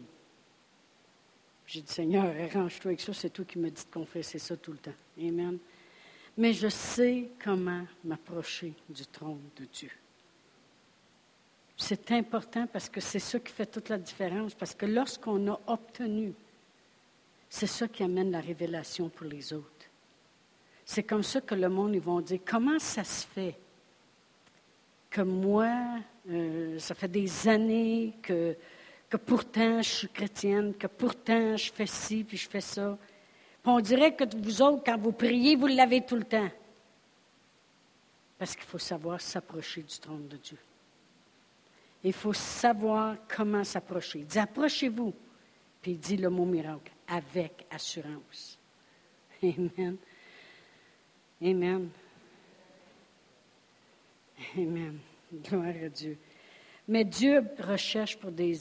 [1.67, 4.73] J'ai dit, Seigneur, arrange-toi avec ça, c'est toi qui me dis de confesser ça tout
[4.73, 4.95] le temps.
[5.19, 5.59] Amen.
[6.37, 9.91] Mais je sais comment m'approcher du trône de Dieu.
[11.77, 14.55] C'est important parce que c'est ça qui fait toute la différence.
[14.55, 16.33] Parce que lorsqu'on a obtenu,
[17.49, 19.87] c'est ça qui amène la révélation pour les autres.
[20.85, 23.57] C'est comme ça que le monde, ils vont dire, comment ça se fait
[25.11, 25.73] que moi,
[26.31, 28.57] euh, ça fait des années que
[29.17, 32.99] pourtant je suis chrétienne, que pourtant je fais ci, puis je fais ça.
[33.63, 36.51] Puis on dirait que vous autres, quand vous priez, vous l'avez tout le temps.
[38.39, 40.59] Parce qu'il faut savoir s'approcher du trône de Dieu.
[42.05, 44.21] Il faut savoir comment s'approcher.
[44.21, 45.13] Il dit approchez-vous.
[45.83, 48.59] Puis il dit le mot miracle, avec assurance.
[49.43, 49.97] Amen.
[51.43, 51.91] Amen.
[54.57, 54.99] Amen.
[55.33, 56.19] Gloire à Dieu.
[56.87, 58.55] Mais Dieu recherche pour des,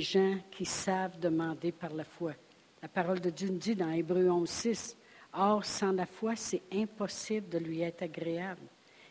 [0.00, 2.32] gens qui savent demander par la foi.
[2.80, 4.96] La parole de Dieu nous dit dans Hébreu 11, 6,
[5.36, 8.62] Or, sans la foi, c'est impossible de lui être agréable.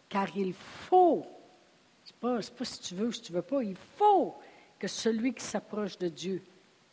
[0.07, 1.25] Car il faut,
[2.05, 4.33] ce n'est pas, pas, si tu veux ou si tu ne veux pas, il faut
[4.79, 6.41] que celui qui s'approche de Dieu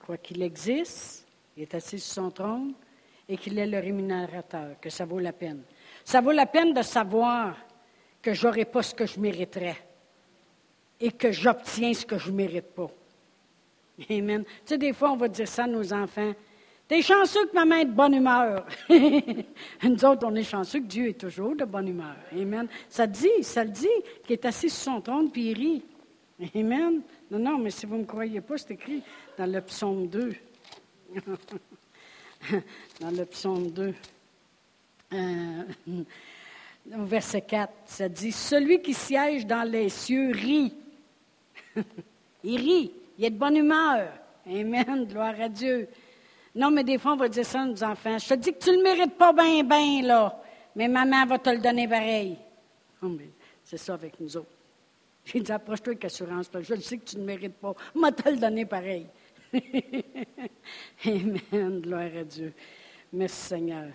[0.01, 1.20] croit qu'il existe,
[1.61, 2.73] il est assis sur son trône,
[3.29, 5.63] et qu'il est le rémunérateur, que ça vaut la peine.
[6.07, 7.55] Ça vaut la peine de savoir
[8.23, 9.77] que je n'aurai pas ce que je mériterais
[10.99, 12.91] et que j'obtiens ce que je ne mérite pas.
[14.09, 14.45] Amen.
[14.45, 16.33] Tu sais, des fois, on va dire ça à nos enfants.
[16.89, 18.67] T'es chanceux que maman est de bonne humeur.
[18.89, 22.17] Nous autres, on est chanceux que Dieu est toujours de bonne humeur.
[22.33, 22.69] Amen.
[22.89, 23.87] Ça dit, ça le dit,
[24.25, 25.83] qu'il est assis sur son trône puis il rit.
[26.55, 27.03] Amen.
[27.31, 29.03] Non, non, mais si vous ne me croyez pas, c'est écrit
[29.37, 30.33] dans le psaume 2.
[33.01, 33.95] dans le psaume 2.
[35.13, 35.63] Euh,
[36.97, 40.75] au verset 4, ça dit Celui qui siège dans les cieux rit.
[42.45, 44.13] il rit, il est de bonne humeur.
[44.47, 45.89] Amen, gloire à Dieu.
[46.55, 48.19] Non, mais des fois, on va dire ça à nos enfants.
[48.19, 50.43] Je te dis que tu ne le mérites pas bien, bien, là.
[50.75, 52.37] Mais maman va te le donner pareil.
[53.03, 53.09] Oh,
[53.65, 54.51] c'est ça avec nous autres.
[55.25, 56.51] J'ai dit, approche-toi avec assurance.
[56.61, 57.75] Je sais que tu ne le mérites pas.
[57.95, 59.07] Moi, te le donner pareil.
[61.05, 62.53] Amen, gloire à Dieu.
[63.13, 63.89] Merci Seigneur.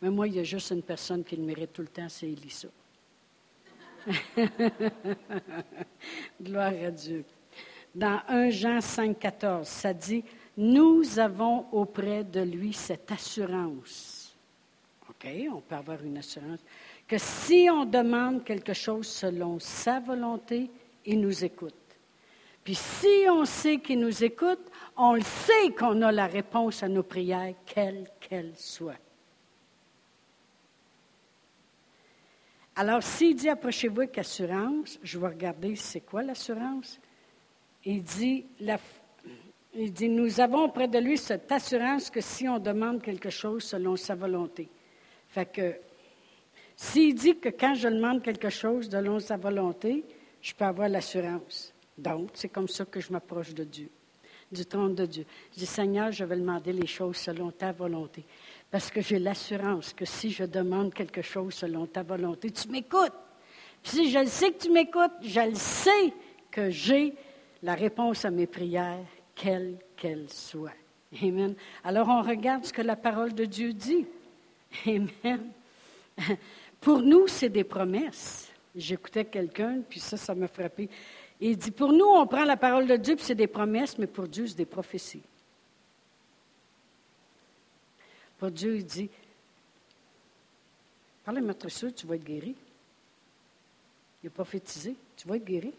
[0.00, 2.28] Mais moi, il y a juste une personne qui le mérite tout le temps, c'est
[2.28, 2.68] Elisa.
[6.40, 7.24] Gloire à Dieu.
[7.94, 10.24] Dans 1 Jean 5, 14, ça dit
[10.56, 14.36] Nous avons auprès de lui cette assurance.
[15.08, 16.60] OK, on peut avoir une assurance.
[17.06, 20.70] Que si on demande quelque chose selon sa volonté,
[21.04, 21.74] il nous écoute.
[22.68, 24.60] Puis si on sait qu'il nous écoute,
[24.94, 29.00] on le sait qu'on a la réponse à nos prières, quelle qu'elle soit.
[32.76, 37.00] Alors, s'il dit approchez-vous avec assurance, je vais regarder c'est quoi l'assurance.
[37.86, 38.44] Il dit,
[39.72, 43.64] il dit Nous avons auprès de lui cette assurance que si on demande quelque chose
[43.64, 44.68] selon sa volonté.
[45.30, 45.74] Fait que,
[46.76, 50.04] s'il dit que quand je demande quelque chose selon sa volonté,
[50.42, 51.72] je peux avoir l'assurance.
[51.98, 53.90] Donc, c'est comme ça que je m'approche de Dieu,
[54.50, 55.26] du trône de Dieu.
[55.52, 58.24] Je dis Seigneur, je vais demander les choses selon ta volonté.
[58.70, 63.12] Parce que j'ai l'assurance que si je demande quelque chose selon ta volonté, tu m'écoutes.
[63.82, 66.12] Puis si je le sais que tu m'écoutes, je le sais
[66.50, 67.14] que j'ai
[67.62, 70.72] la réponse à mes prières, quelle qu'elle soit.
[71.22, 71.54] Amen.
[71.82, 74.06] Alors on regarde ce que la parole de Dieu dit.
[74.86, 75.50] Amen.
[76.80, 78.50] Pour nous, c'est des promesses.
[78.74, 80.88] J'écoutais quelqu'un, puis ça, ça m'a frappé.
[81.40, 84.06] Il dit, pour nous, on prend la parole de Dieu, puis c'est des promesses, mais
[84.06, 85.22] pour Dieu, c'est des prophéties.
[88.38, 89.10] Pour Dieu, il dit,
[91.24, 92.54] parle à maître sûr, tu vas être guéri.
[94.22, 95.72] Il a prophétisé, tu vas être guéri.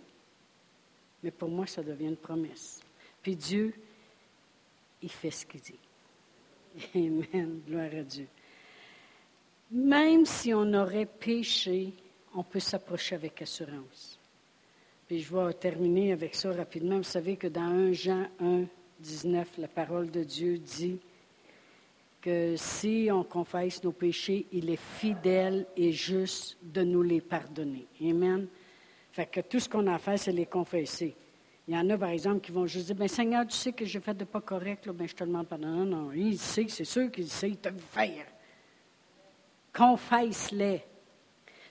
[1.23, 2.81] Mais pour moi, ça devient une promesse.
[3.21, 3.73] Puis Dieu,
[5.01, 5.75] il fait ce qu'il dit.
[6.95, 7.61] Amen.
[7.67, 8.27] Gloire à Dieu.
[9.71, 11.93] Même si on aurait péché,
[12.33, 14.18] on peut s'approcher avec assurance.
[15.09, 16.97] Puis je vais terminer avec ça rapidement.
[16.97, 18.65] Vous savez que dans 1 Jean 1,
[18.99, 20.99] 19, la parole de Dieu dit
[22.21, 27.87] que si on confesse nos péchés, il est fidèle et juste de nous les pardonner.
[27.99, 28.47] Amen.
[29.11, 31.15] Fait que tout ce qu'on a à faire, c'est les confesser.
[31.67, 33.85] Il y en a, par exemple, qui vont juste dire, ben Seigneur, tu sais que
[33.85, 35.69] j'ai fait de pas correct, là, ben, je te demande pardon.
[35.69, 38.27] Non, non, il sait, c'est sûr qu'il sait, il te le faire.
[39.73, 40.83] Confesse-les.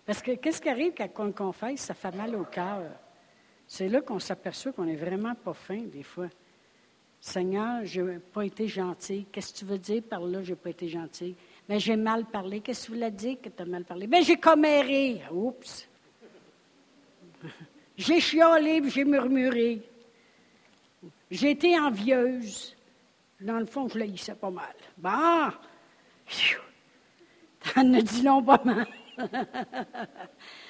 [0.05, 2.91] Parce que qu'est-ce qui arrive quand on confesse, ça fait mal au cœur.
[3.69, 6.29] C'est là qu'on s'aperçoit qu'on n'est vraiment pas fin, des fois.
[7.21, 9.27] Seigneur, je n'ai pas été gentil.
[9.31, 11.37] Qu'est-ce que tu veux dire par là, je n'ai pas été gentil?
[11.69, 12.61] Mais ben, j'ai mal parlé.
[12.61, 14.07] Qu'est-ce que tu voulais dire que tu as mal parlé?
[14.07, 15.21] Mais ben, j'ai comméré.
[15.31, 15.87] Oups!
[17.97, 19.83] J'ai chialé, j'ai murmuré.
[21.29, 22.77] J'ai été envieuse.
[23.41, 24.75] Dans le fond, je l'haïssais pas mal.
[24.97, 25.53] Bah!
[27.75, 28.87] T'en as dit non pas mal.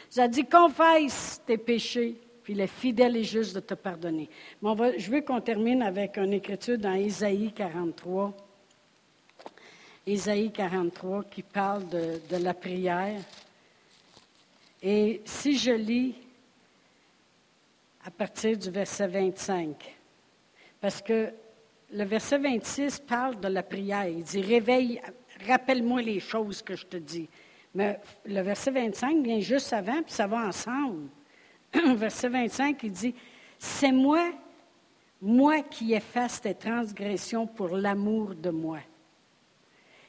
[0.09, 4.27] Ça dit confesse tes péchés, puis il est fidèle et juste de te pardonner.
[4.63, 8.35] je veux qu'on termine avec une écriture dans Ésaïe 43.
[10.07, 13.21] Ésaïe 43 qui parle de, de la prière.
[14.83, 16.15] Et si je lis
[18.03, 19.99] à partir du verset 25.
[20.81, 21.31] Parce que
[21.93, 24.09] le verset 26 parle de la prière.
[24.09, 25.03] Il dit Réveille,
[25.47, 27.29] rappelle-moi les choses que je te dis.
[27.75, 31.11] Mais le verset 25 vient juste avant, puis ça va ensemble.
[31.97, 33.15] verset 25, il dit
[33.59, 34.33] C'est moi,
[35.21, 38.81] moi qui efface tes transgressions pour l'amour de moi.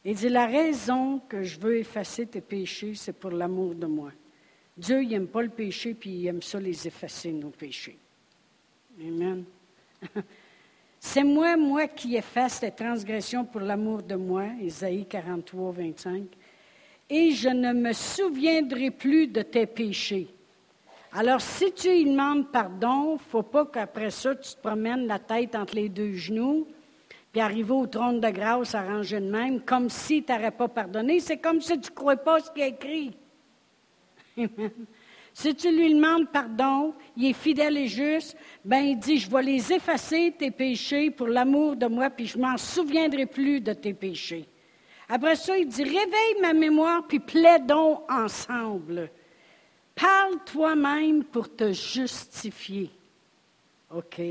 [0.06, 4.12] Il dit La raison que je veux effacer tes péchés, c'est pour l'amour de moi.
[4.78, 7.98] Dieu, il n'aime pas le péché, puis il aime ça les effacer, nos péchés.
[9.00, 9.44] Amen.
[11.02, 16.24] C'est moi, moi qui efface les transgressions pour l'amour de moi, Isaïe 43, 25.
[17.10, 20.28] Et je ne me souviendrai plus de tes péchés.
[21.12, 25.56] Alors, si tu lui demandes pardon, faut pas qu'après ça, tu te promènes la tête
[25.56, 26.68] entre les deux genoux,
[27.32, 31.20] puis arriver au trône de grâce arrangé de même, comme si tu n'aurais pas pardonné.
[31.20, 33.18] C'est comme si tu ne crois pas ce qui est écrit.
[35.32, 39.44] Si tu lui demandes pardon, il est fidèle et juste, ben il dit, je vais
[39.44, 43.94] les effacer, tes péchés, pour l'amour de moi, puis je m'en souviendrai plus de tes
[43.94, 44.50] péchés.
[45.08, 49.10] Après ça, il dit, réveille ma mémoire, puis plaidons ensemble.
[50.00, 52.90] Parle toi-même pour te justifier.
[53.94, 54.22] OK?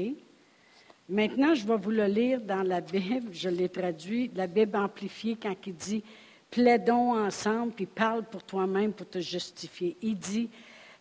[1.09, 5.37] Maintenant, je vais vous le lire dans la Bible, je l'ai traduit, la Bible amplifiée,
[5.41, 6.03] quand il dit,
[6.51, 9.97] plaidons ensemble, puis parle pour toi-même pour te justifier.
[10.01, 10.49] Il dit,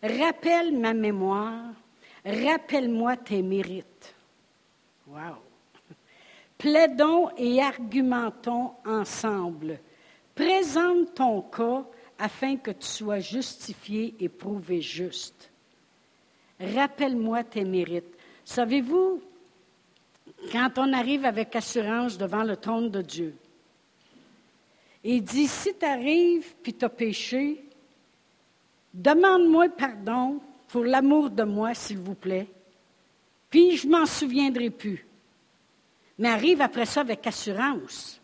[0.02, 1.72] rappelle ma mémoire,
[2.24, 4.14] rappelle-moi tes mérites.
[5.06, 5.36] Wow!
[6.58, 9.78] Plaidons et argumentons ensemble.
[10.34, 11.84] Présente ton cas
[12.18, 15.50] afin que tu sois justifié et prouvé juste.
[16.60, 18.16] Rappelle-moi tes mérites.
[18.44, 19.22] Savez-vous,
[20.50, 23.34] quand on arrive avec assurance devant le trône de Dieu,
[25.04, 27.64] il dit, si tu arrives puis tu as péché,
[28.92, 32.48] demande-moi pardon pour l'amour de moi, s'il vous plaît,
[33.48, 35.06] puis je m'en souviendrai plus.
[36.18, 38.17] Mais arrive après ça avec assurance.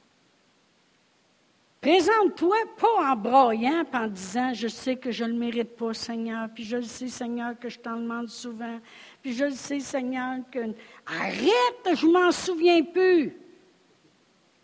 [1.84, 6.48] Présente-toi pas en broyant, en disant, je sais que je ne le mérite pas, Seigneur,
[6.54, 8.80] puis je le sais, Seigneur, que je t'en demande souvent,
[9.20, 10.60] puis je le sais, Seigneur, que...
[11.04, 13.36] Arrête, je m'en souviens plus.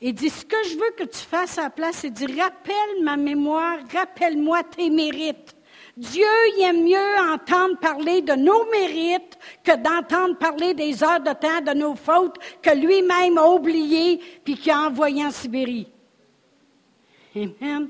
[0.00, 3.04] Il dit, ce que je veux que tu fasses à la place, c'est dire, rappelle
[3.04, 5.54] ma mémoire, rappelle-moi tes mérites.
[5.98, 6.24] Dieu
[6.56, 11.61] il aime mieux entendre parler de nos mérites que d'entendre parler des heures de temps
[11.61, 15.87] de nos fautes que lui-même a oubliées puis qu'il a envoyé en Sibérie.
[17.34, 17.88] Amen.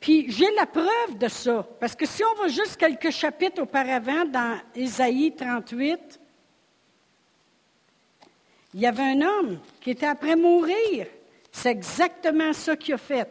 [0.00, 4.24] Puis j'ai la preuve de ça, parce que si on va juste quelques chapitres auparavant
[4.24, 6.20] dans Ésaïe 38,
[8.74, 11.06] il y avait un homme qui était après mourir.
[11.50, 13.30] C'est exactement ça qu'il a fait.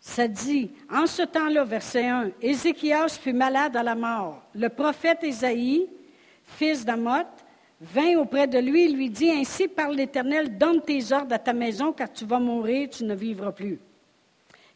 [0.00, 4.42] Ça dit, en ce temps-là, verset 1, Ézéchias fut malade à la mort.
[4.54, 5.86] Le prophète Ésaïe,
[6.44, 7.26] fils d'Amoth,
[7.80, 11.52] vint auprès de lui et lui dit, Ainsi par l'Éternel, donne tes ordres à ta
[11.52, 13.78] maison, car tu vas mourir, tu ne vivras plus.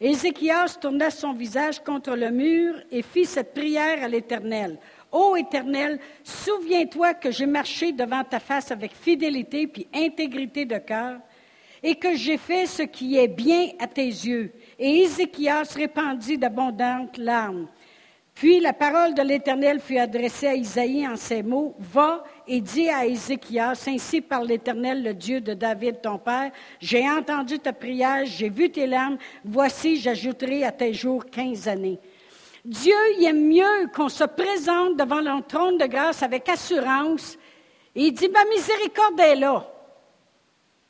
[0.00, 4.78] Ézéchias tourna son visage contre le mur et fit cette prière à l'Éternel.
[5.12, 11.18] Ô Éternel, souviens-toi que j'ai marché devant ta face avec fidélité puis intégrité de cœur,
[11.84, 14.52] et que j'ai fait ce qui est bien à tes yeux.
[14.78, 17.68] Et Ézéchias répandit d'abondantes larmes.
[18.34, 22.24] Puis la parole de l'Éternel fut adressée à Isaïe en ces mots, Va
[22.54, 27.58] et dis à Ézéchias, ainsi par l'Éternel, le Dieu de David, ton Père, j'ai entendu
[27.58, 31.98] ta prière, j'ai vu tes larmes, voici, j'ajouterai à tes jours quinze années.
[32.62, 37.38] Dieu il aime mieux qu'on se présente devant le trône de grâce avec assurance
[37.94, 39.66] et il dit, ma miséricorde est là.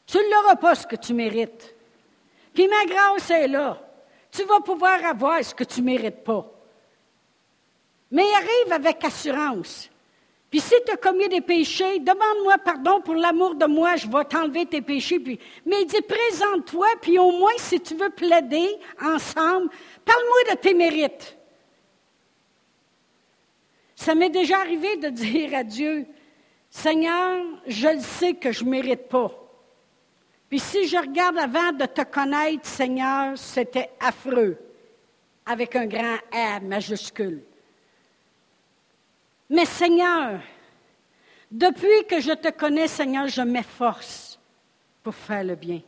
[0.05, 1.77] Tu ne l'auras pas ce que tu mérites.
[2.53, 3.81] Puis ma grâce est là.
[4.33, 6.45] Tu vas pouvoir avoir ce que tu ne mérites pas.
[8.11, 9.92] Mais arrive avec assurance.
[10.53, 14.25] Puis si tu as commis des péchés, demande-moi pardon pour l'amour de moi, je vais
[14.25, 15.19] t'enlever tes péchés.
[15.65, 18.69] Mais il présente-toi, puis au moins, si tu veux plaider
[19.01, 19.71] ensemble,
[20.05, 21.39] parle-moi de tes mérites.
[23.97, 26.05] Ça m'est déjà arrivé de dire à Dieu,
[26.69, 29.33] Seigneur, je le sais que je ne mérite pas.
[30.51, 34.59] Puis si je regarde avant de te connaître, Seigneur, c'était affreux,
[35.47, 37.43] avec un grand R majuscule.
[39.53, 40.41] Mais Seigneur,
[41.51, 44.41] depuis que je te connais, Seigneur, je m'efforce
[45.03, 45.83] pour faire le bien.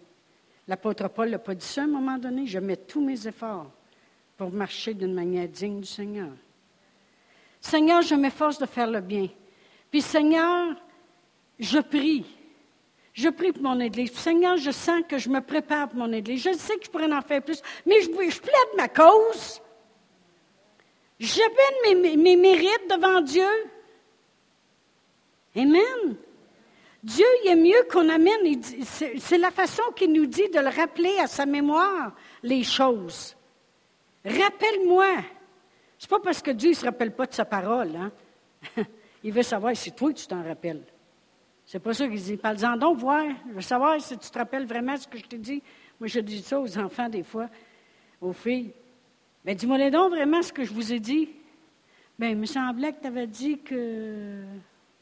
[0.68, 2.46] L'apôtre Paul n'a pas dit ça à un moment donné.
[2.46, 3.70] Je mets tous mes efforts
[4.36, 6.28] pour marcher d'une manière digne du Seigneur.
[7.58, 9.30] Seigneur, je m'efforce de faire le bien.
[9.90, 10.76] Puis Seigneur,
[11.58, 12.26] je prie.
[13.14, 14.12] Je prie pour mon Église.
[14.12, 16.42] Seigneur, je sens que je me prépare pour mon Église.
[16.42, 19.62] Je sais que je pourrais en faire plus, mais je, je plaide ma cause.
[21.24, 23.48] J'appelle mes, mérites devant Dieu.
[25.56, 26.16] Amen.
[27.02, 28.62] Dieu, il est mieux qu'on amène.
[28.62, 33.36] C'est la façon qu'il nous dit de le rappeler à sa mémoire, les choses.
[34.24, 35.16] Rappelle-moi.
[35.98, 37.96] C'est pas parce que Dieu ne se rappelle pas de sa parole.
[37.96, 38.12] Hein?
[39.24, 40.82] il veut savoir si toi, tu t'en rappelles.
[41.64, 42.36] C'est pas ça qu'il dit.
[42.36, 43.24] Parle-en donc, voir.
[43.48, 45.62] Je veux savoir si tu te rappelles vraiment ce que je t'ai dit.
[45.98, 47.48] Moi, je dis ça aux enfants des fois,
[48.20, 48.72] aux filles.
[49.44, 51.28] Mais dis-moi donc vraiment ce que je vous ai dit.
[52.18, 54.42] Bien, il me semblait que tu avais dit que.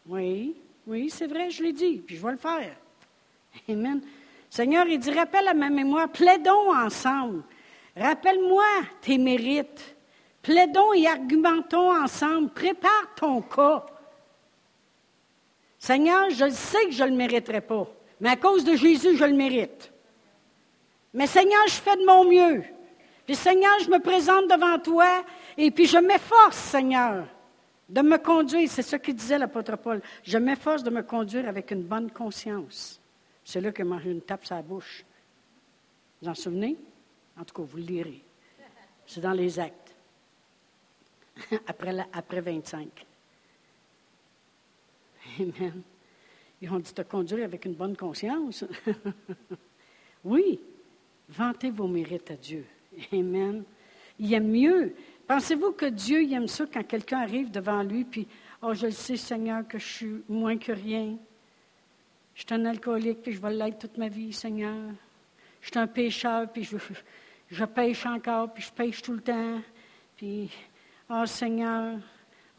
[0.07, 2.75] Oui, oui, c'est vrai, je l'ai dit, puis je vais le faire.
[3.69, 4.01] Amen.
[4.51, 7.43] Seigneur, il dit rappelle à ma mémoire, plaidons ensemble.
[7.97, 8.65] Rappelle-moi
[9.01, 9.95] tes mérites.
[10.43, 12.51] Plaidons et argumentons ensemble.
[12.51, 13.87] Prépare ton cas.
[15.79, 17.87] Seigneur, je sais que je ne le mériterai pas,
[18.21, 19.93] mais à cause de Jésus, je le mérite.
[21.13, 22.63] Mais Seigneur, je fais de mon mieux.
[23.25, 25.25] Puis Seigneur, je me présente devant toi
[25.57, 27.27] et puis je m'efforce, Seigneur,
[27.89, 28.69] de me conduire.
[28.69, 30.03] C'est ce que disait l'apôtre Paul.
[30.25, 33.01] Je m'efforce de me conduire avec une bonne conscience.
[33.45, 35.05] C'est là que mangé une tape sur la bouche.
[36.21, 36.77] Vous en souvenez?
[37.39, 38.23] En tout cas, vous le lirez.
[39.07, 39.95] C'est dans les actes.
[41.67, 42.89] après, après 25.
[45.39, 45.83] Amen.
[46.61, 48.65] Ils ont dit te conduire avec une bonne conscience?
[50.25, 50.61] oui,
[51.29, 52.65] vantez vos mérites à Dieu.
[53.13, 53.65] Amen.
[54.19, 54.95] Il aime mieux.
[55.27, 58.27] Pensez-vous que Dieu aime ça quand quelqu'un arrive devant lui, puis,
[58.61, 61.17] oh, je le sais, Seigneur, que je suis moins que rien.
[62.35, 64.91] Je suis un alcoolique, puis je vais l'être toute ma vie, Seigneur.
[65.61, 66.65] Je suis un pécheur, puis
[67.51, 69.61] je, pêche encore, puis je pêche tout le temps.
[70.17, 70.51] Puis,
[71.09, 71.99] oh Seigneur,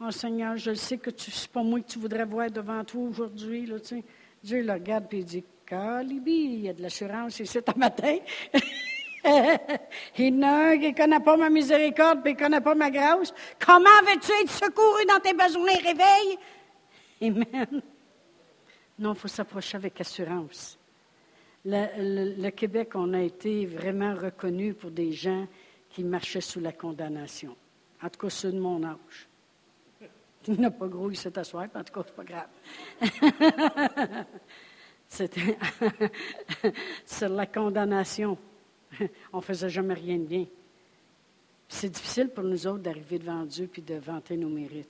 [0.00, 3.02] oh Seigneur, je sais que ce n'est pas moi que tu voudrais voir devant toi
[3.02, 3.66] aujourd'hui.
[3.66, 3.76] Là,
[4.42, 8.18] Dieu le regarde, puis il dit, Calibi, il y a de l'assurance ici ce matin.
[9.24, 12.90] Il y un qui ne connaît pas ma miséricorde puis qui ne connaît pas ma
[12.90, 13.32] grâce.
[13.64, 15.76] Comment veux-tu être secouru dans tes besoins?
[15.82, 16.38] Réveille!
[17.22, 17.82] Amen.
[18.98, 20.78] Non, il faut s'approcher avec assurance.
[21.64, 25.46] Le, Québec, on a été vraiment reconnu pour des gens
[25.88, 27.56] qui marchaient sous la condamnation.
[28.02, 29.28] En tout cas, ceux de mon âge.
[30.46, 32.48] Il n'a pas gros, il s'est en tout cas, c'est pas grave.
[35.08, 35.56] C'était
[37.06, 38.36] sur la condamnation.
[39.32, 40.46] On ne faisait jamais rien de bien.
[41.68, 44.88] C'est difficile pour nous autres d'arriver devant Dieu puis de vanter nos mérites.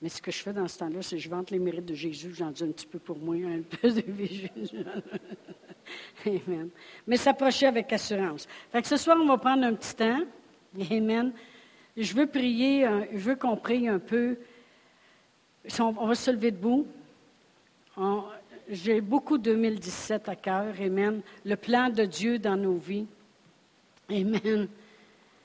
[0.00, 1.94] Mais ce que je fais dans ce temps-là, c'est que je vante les mérites de
[1.94, 4.84] Jésus, j'en dis un petit peu pour moi, un peu de Jésus.
[7.06, 8.48] Mais s'approcher avec assurance.
[8.70, 10.20] Fait que ce soir, on va prendre un petit temps.
[10.90, 11.32] Amen.
[11.96, 14.38] Je veux prier, je veux qu'on prie un peu.
[15.78, 16.86] On va se lever debout
[18.72, 20.74] j'ai beaucoup 2017 à cœur.
[20.80, 21.20] Amen.
[21.44, 23.06] Le plan de Dieu dans nos vies.
[24.10, 24.66] Amen.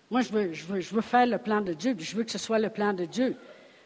[0.10, 2.24] Moi, je veux, je veux, je veux faire le plan de Dieu, puis je veux
[2.24, 3.36] que ce soit le plan de Dieu.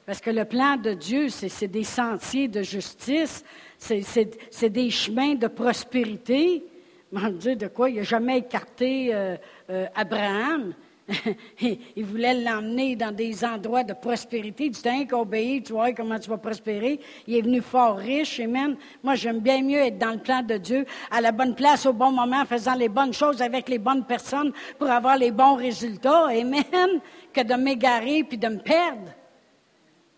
[0.05, 3.43] Parce que le plan de Dieu, c'est des sentiers de justice,
[3.77, 6.63] c'est des chemins de prospérité.
[7.11, 7.89] Mon Dieu, de quoi?
[7.89, 9.35] Il n'a jamais écarté euh,
[9.69, 10.73] euh, Abraham.
[11.61, 14.65] il voulait l'emmener dans des endroits de prospérité.
[14.65, 16.99] Il dit, qu'obéir, tu vois comment tu vas prospérer.
[17.27, 18.39] Il est venu fort riche.
[18.39, 18.75] Amen.
[19.03, 21.93] Moi, j'aime bien mieux être dans le plan de Dieu, à la bonne place au
[21.93, 26.27] bon moment, faisant les bonnes choses avec les bonnes personnes pour avoir les bons résultats.
[26.27, 26.63] Amen.
[27.33, 29.13] Que de m'égarer puis de me perdre.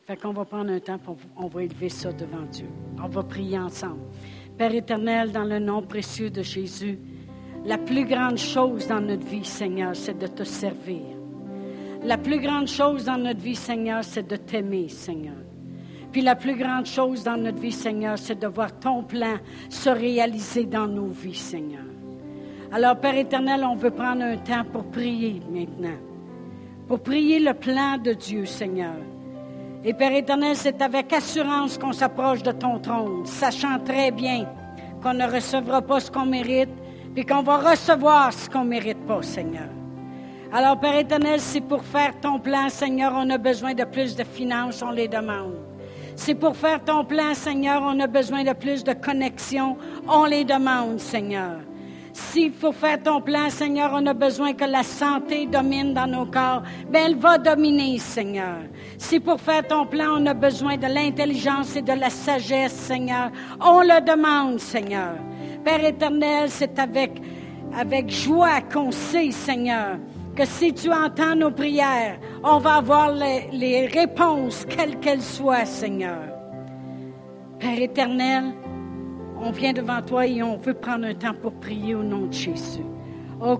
[0.07, 2.65] Fait qu'on va prendre un temps pour, on va élever ça devant Dieu.
[3.01, 4.01] On va prier ensemble.
[4.57, 6.97] Père éternel, dans le nom précieux de Jésus,
[7.65, 11.01] la plus grande chose dans notre vie, Seigneur, c'est de te servir.
[12.03, 15.35] La plus grande chose dans notre vie, Seigneur, c'est de t'aimer, Seigneur.
[16.11, 19.37] Puis la plus grande chose dans notre vie, Seigneur, c'est de voir ton plan
[19.69, 21.85] se réaliser dans nos vies, Seigneur.
[22.71, 25.97] Alors, Père éternel, on veut prendre un temps pour prier maintenant.
[26.87, 28.95] Pour prier le plan de Dieu, Seigneur.
[29.85, 34.45] Et Père éternel, c'est avec assurance qu'on s'approche de ton trône, sachant très bien
[35.01, 36.69] qu'on ne recevra pas ce qu'on mérite,
[37.13, 39.69] puis qu'on va recevoir ce qu'on ne mérite pas, Seigneur.
[40.51, 44.23] Alors, Père éternel, c'est pour faire ton plan, Seigneur, on a besoin de plus de
[44.23, 45.55] finances, on les demande.
[46.15, 50.43] C'est pour faire ton plan, Seigneur, on a besoin de plus de connexion, on les
[50.43, 51.57] demande, Seigneur.
[52.13, 56.27] S'il faut faire ton plan, Seigneur, on a besoin que la santé domine dans nos
[56.27, 56.61] corps.
[56.87, 58.57] Bien, elle va dominer, Seigneur.
[58.99, 63.31] Si pour faire ton plan, on a besoin de l'intelligence et de la sagesse, Seigneur,
[63.59, 65.15] on le demande, Seigneur.
[65.63, 67.11] Père éternel, c'est avec,
[67.73, 69.97] avec joie qu'on sait, Seigneur,
[70.35, 76.23] que si tu entends nos prières, on va avoir les, réponses, quelles qu'elles soient, Seigneur.
[77.59, 78.43] Père éternel,
[79.39, 82.33] on vient devant toi et on veut prendre un temps pour prier au nom de
[82.33, 82.85] Jésus.
[83.41, 83.57] Oh.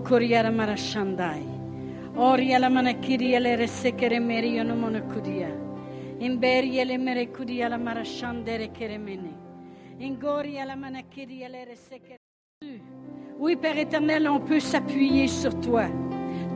[13.40, 15.86] Oui, Père éternel, on peut s'appuyer sur toi,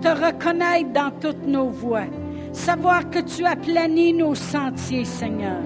[0.01, 2.07] te reconnaître dans toutes nos voies,
[2.51, 5.61] savoir que tu as plani nos sentiers, Seigneur.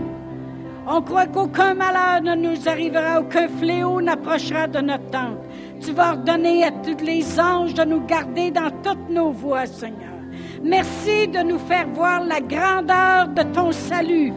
[0.88, 5.40] On croit qu'aucun malheur ne nous arrivera, aucun fléau n'approchera de notre tente.
[5.82, 10.20] Tu vas ordonner à tous les anges de nous garder dans toutes nos voies, Seigneur.
[10.64, 14.34] Merci de nous faire voir la grandeur de ton salut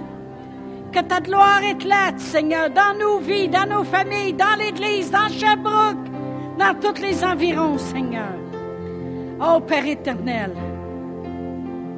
[0.95, 6.07] que ta gloire éclate, Seigneur, dans nos vies, dans nos familles, dans l'Église, dans Sherbrooke,
[6.57, 8.35] dans tous les environs, Seigneur.
[9.41, 10.53] Oh Père éternel,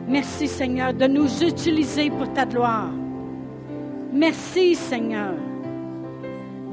[0.09, 2.91] merci Seigneur de nous utiliser pour ta gloire.
[4.13, 5.35] Merci Seigneur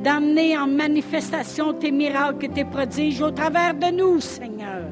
[0.02, 4.84] d'amener en manifestation tes miracles et tes prodiges au travers de nous, Seigneur.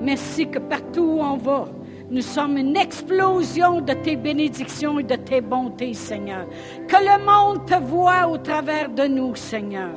[0.00, 1.68] Merci que partout où on va,
[2.10, 6.46] nous sommes une explosion de tes bénédictions et de tes bontés, Seigneur.
[6.86, 9.94] Que le monde te voit au travers de nous, Seigneur.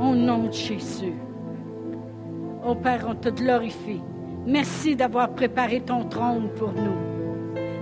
[0.00, 1.14] Au nom de Jésus.
[2.66, 4.02] Oh Père, on te glorifie.
[4.46, 6.96] Merci d'avoir préparé ton trône pour nous.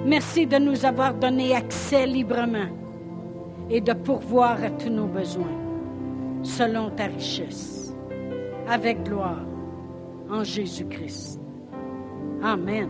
[0.04, 2.68] Merci de nous avoir donné accès librement
[3.68, 5.66] et de pourvoir à tous nos besoins
[6.42, 7.92] selon ta richesse,
[8.68, 9.44] avec gloire,
[10.30, 11.40] en Jésus-Christ.
[12.46, 12.88] Amen.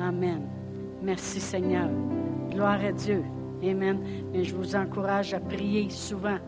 [0.00, 0.48] Amen.
[1.00, 1.88] Merci Seigneur.
[2.50, 3.22] Gloire à Dieu.
[3.62, 4.00] Amen.
[4.32, 6.38] Mais je vous encourage à prier souvent.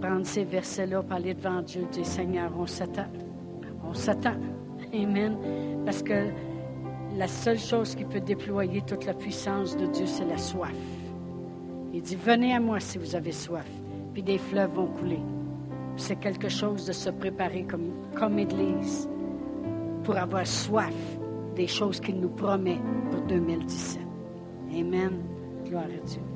[0.00, 3.08] Prendre ces versets-là, parler devant Dieu, dire Seigneur, on s'attend.
[3.84, 4.36] On s'attend.
[4.94, 5.36] Amen.
[5.84, 6.30] Parce que
[7.18, 10.72] la seule chose qui peut déployer toute la puissance de Dieu, c'est la soif.
[11.92, 13.68] Il dit, venez à moi si vous avez soif,
[14.14, 15.20] puis des fleuves vont couler.
[15.96, 19.10] C'est quelque chose de se préparer comme, comme Église
[20.06, 20.94] pour avoir soif
[21.56, 22.78] des choses qu'il nous promet
[23.10, 24.00] pour 2017.
[24.72, 25.10] Amen.
[25.64, 26.35] Gloire à Dieu.